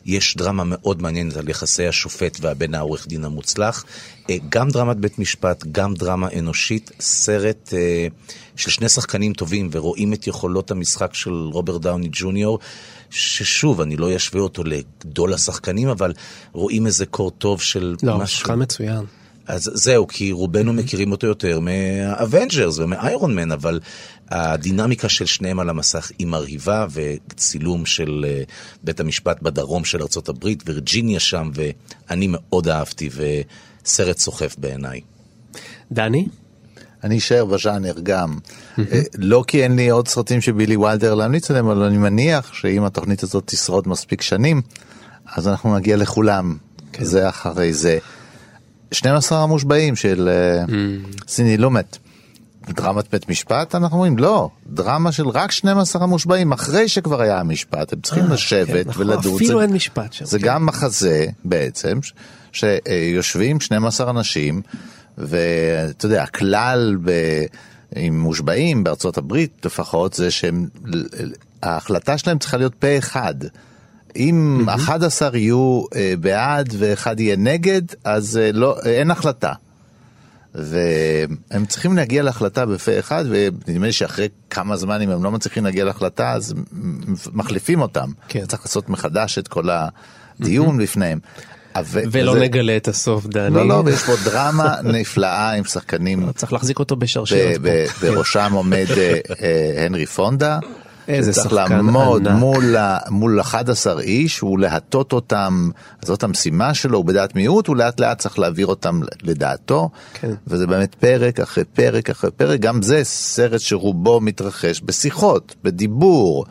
[0.06, 3.86] יש דרמה מאוד מעניינת על יחסי השופט והבן העורך דין המוצלח.
[4.30, 8.08] אה, גם דרמת בית משפט, גם דרמה אנושית, סרט אה,
[8.56, 12.60] של שני שחקנים טובים, ורואים את יכולות המשחק של רוברט דאוני ג'וניור.
[13.10, 16.14] ששוב, אני לא אשווה אותו לגדול השחקנים, אבל
[16.52, 18.40] רואים איזה קור טוב של לא, משהו.
[18.40, 19.06] שחקן מצוין.
[19.48, 23.80] אז זהו, כי רובנו מכירים אותו יותר מה Avengers ומ Iron Man, אבל
[24.30, 28.44] הדינמיקה של שניהם על המסך היא מרהיבה, וצילום של אה,
[28.84, 33.10] בית המשפט בדרום של ארה"ב, וירג'יניה שם, ואני מאוד אהבתי,
[33.86, 35.02] וסרט סוחף בעיניי.
[35.92, 36.26] דני?
[37.04, 38.38] אני אשאר בז'אנר גם.
[38.80, 42.54] אה, לא כי אין לי עוד סרטים של בילי וילדר להמליץ עליהם, אבל אני מניח
[42.54, 44.62] שאם התוכנית הזאת תשרוד מספיק שנים,
[45.36, 46.58] אז אנחנו נגיע לכולם.
[47.00, 47.98] זה אחרי זה.
[48.94, 50.76] 12 המושבעים של אה,
[51.28, 51.98] סיני לומט.
[52.70, 57.94] דרמת בית משפט אנחנו אומרים לא דרמה של רק 12 המושבעים אחרי שכבר היה המשפט
[57.94, 60.46] הם צריכים אה, לשבת כן, נכון, ולדון אפילו זה, אין משפט שם, זה כן.
[60.46, 62.00] גם מחזה בעצם
[62.52, 64.62] שיושבים 12 אנשים
[65.18, 67.12] ואתה יודע הכלל ב...
[67.96, 70.68] עם מושבעים בארצות הברית לפחות זה שהם
[71.64, 73.36] ההחלטה שלהם צריכה להיות פה אחד.
[74.16, 79.54] אם 11 יהיו אה, בעד ואחד יהיה נגד, אז אה, לא, אין החלטה.
[80.56, 85.64] והם צריכים להגיע להחלטה בפה אחד, ונדמה לי שאחרי כמה זמן, אם הם לא מצליחים
[85.66, 86.54] להגיע להחלטה, אז
[87.34, 88.10] מחליפים אותם.
[88.28, 88.46] כן.
[88.46, 89.64] צריך לעשות מחדש את כל
[90.40, 91.20] הדיון בפניהם.
[91.76, 93.56] אבל- ולא וזה- נגלה את הסוף, דני.
[93.56, 96.32] לא, לא, ויש פה דרמה נפלאה עם שחקנים.
[96.32, 98.12] צריך להחזיק אותו בשרשרת ב- ב- פה.
[98.12, 100.60] בראשם עומד אה, אה, הנרי פונדה.
[101.08, 102.40] איזה שחקן לעמוד ענק.
[102.40, 105.70] מול, ה- מול 11 איש ולהטות אותם,
[106.02, 110.34] זאת המשימה שלו, הוא בדעת מיעוט, הוא לאט לאט צריך להעביר אותם לדעתו, כן.
[110.48, 116.46] וזה באמת פרק אחרי פרק אחרי פרק, גם זה סרט שרובו מתרחש בשיחות, בדיבור,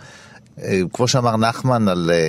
[0.63, 2.11] אה, כמו שאמר נחמן על...
[2.15, 2.29] אה,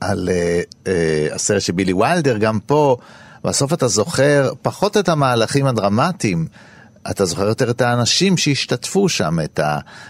[0.00, 2.96] על אה, אה, הסרט של בילי וילדר, גם פה,
[3.44, 6.46] בסוף אתה זוכר פחות את המהלכים הדרמטיים,
[7.10, 9.60] אתה זוכר יותר את האנשים שהשתתפו שם, את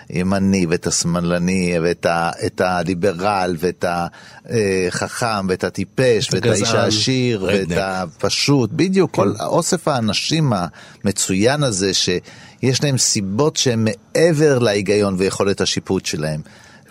[0.08, 6.74] הימני ואת השמאלני ואת ה, את הליברל ואת החכם ואת הטיפש ואת האיש.
[6.74, 7.68] העשיר ואת.
[7.76, 10.52] הפשוט, בדיוק, כל אוסף האנשים
[11.04, 16.40] המצוין הזה שיש להם סיבות שהן מעבר להיגיון ויכולת השיפוט שלהם.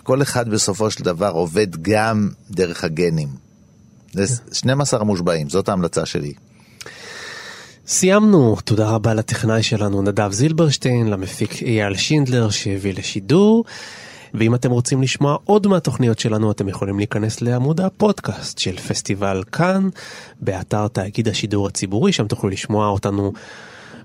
[0.02, 3.28] כל אחד בסופו של דבר עובד גם דרך הגנים.
[4.12, 6.32] זה 12 המושבעים, זאת ההמלצה שלי.
[7.86, 13.64] סיימנו, תודה רבה לטכנאי שלנו נדב זילברשטיין, למפיק אייל שינדלר שהביא לשידור.
[14.34, 19.88] ואם אתם רוצים לשמוע עוד מהתוכניות שלנו, אתם יכולים להיכנס לעמוד הפודקאסט של פסטיבל כאן,
[20.40, 23.32] באתר תאגיד השידור הציבורי, שם תוכלו לשמוע אותנו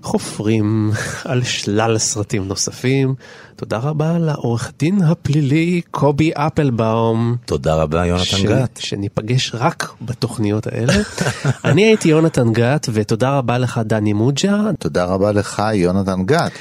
[0.02, 0.90] חופרים
[1.30, 3.14] על שלל סרטים נוספים.
[3.56, 7.36] תודה רבה לעורך דין הפלילי קובי אפלבאום.
[7.44, 8.78] תודה רבה יונתן גת.
[8.82, 10.92] שניפגש רק בתוכניות האלה.
[11.64, 14.70] אני הייתי יונתן גת, ותודה רבה לך דני מוג'ה.
[14.78, 16.52] תודה רבה לך יונתן גת.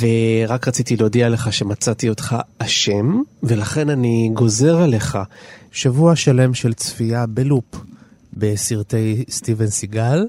[0.00, 5.18] ורק רציתי להודיע לך שמצאתי אותך אשם, ולכן אני גוזר עליך
[5.72, 7.76] שבוע שלם של צפייה בלופ
[8.36, 10.26] בסרטי סטיבן סיגל,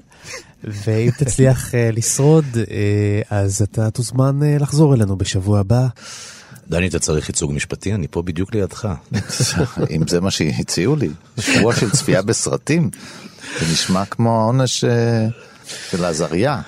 [0.64, 5.86] ואם תצליח אה, לשרוד, אה, אז אתה תוזמן אה, לחזור אלינו בשבוע הבא.
[6.68, 7.94] דני, אתה צריך ייצוג משפטי?
[7.94, 8.88] אני פה בדיוק לידך.
[9.96, 11.08] אם זה מה שהציעו לי,
[11.40, 12.90] שבוע של צפייה בסרטים,
[13.60, 14.84] זה נשמע כמו העונש
[15.90, 16.60] של עזריה.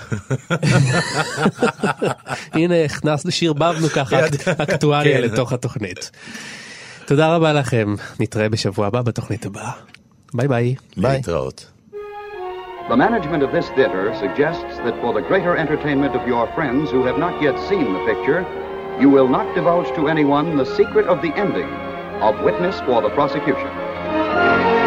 [2.52, 4.20] הנה, הכנסנו, שרבבנו ככה
[4.62, 5.22] אקטואליה כן.
[5.22, 6.10] לתוך התוכנית.
[7.06, 9.72] תודה רבה לכם, נתראה בשבוע הבא בתוכנית הבאה.
[10.34, 10.74] ביי ביי.
[10.96, 11.16] ביי.
[11.16, 11.69] להתראות.
[12.90, 17.04] The management of this theater suggests that for the greater entertainment of your friends who
[17.04, 18.44] have not yet seen the picture,
[19.00, 21.68] you will not divulge to anyone the secret of the ending
[22.20, 24.79] of Witness for the Prosecution.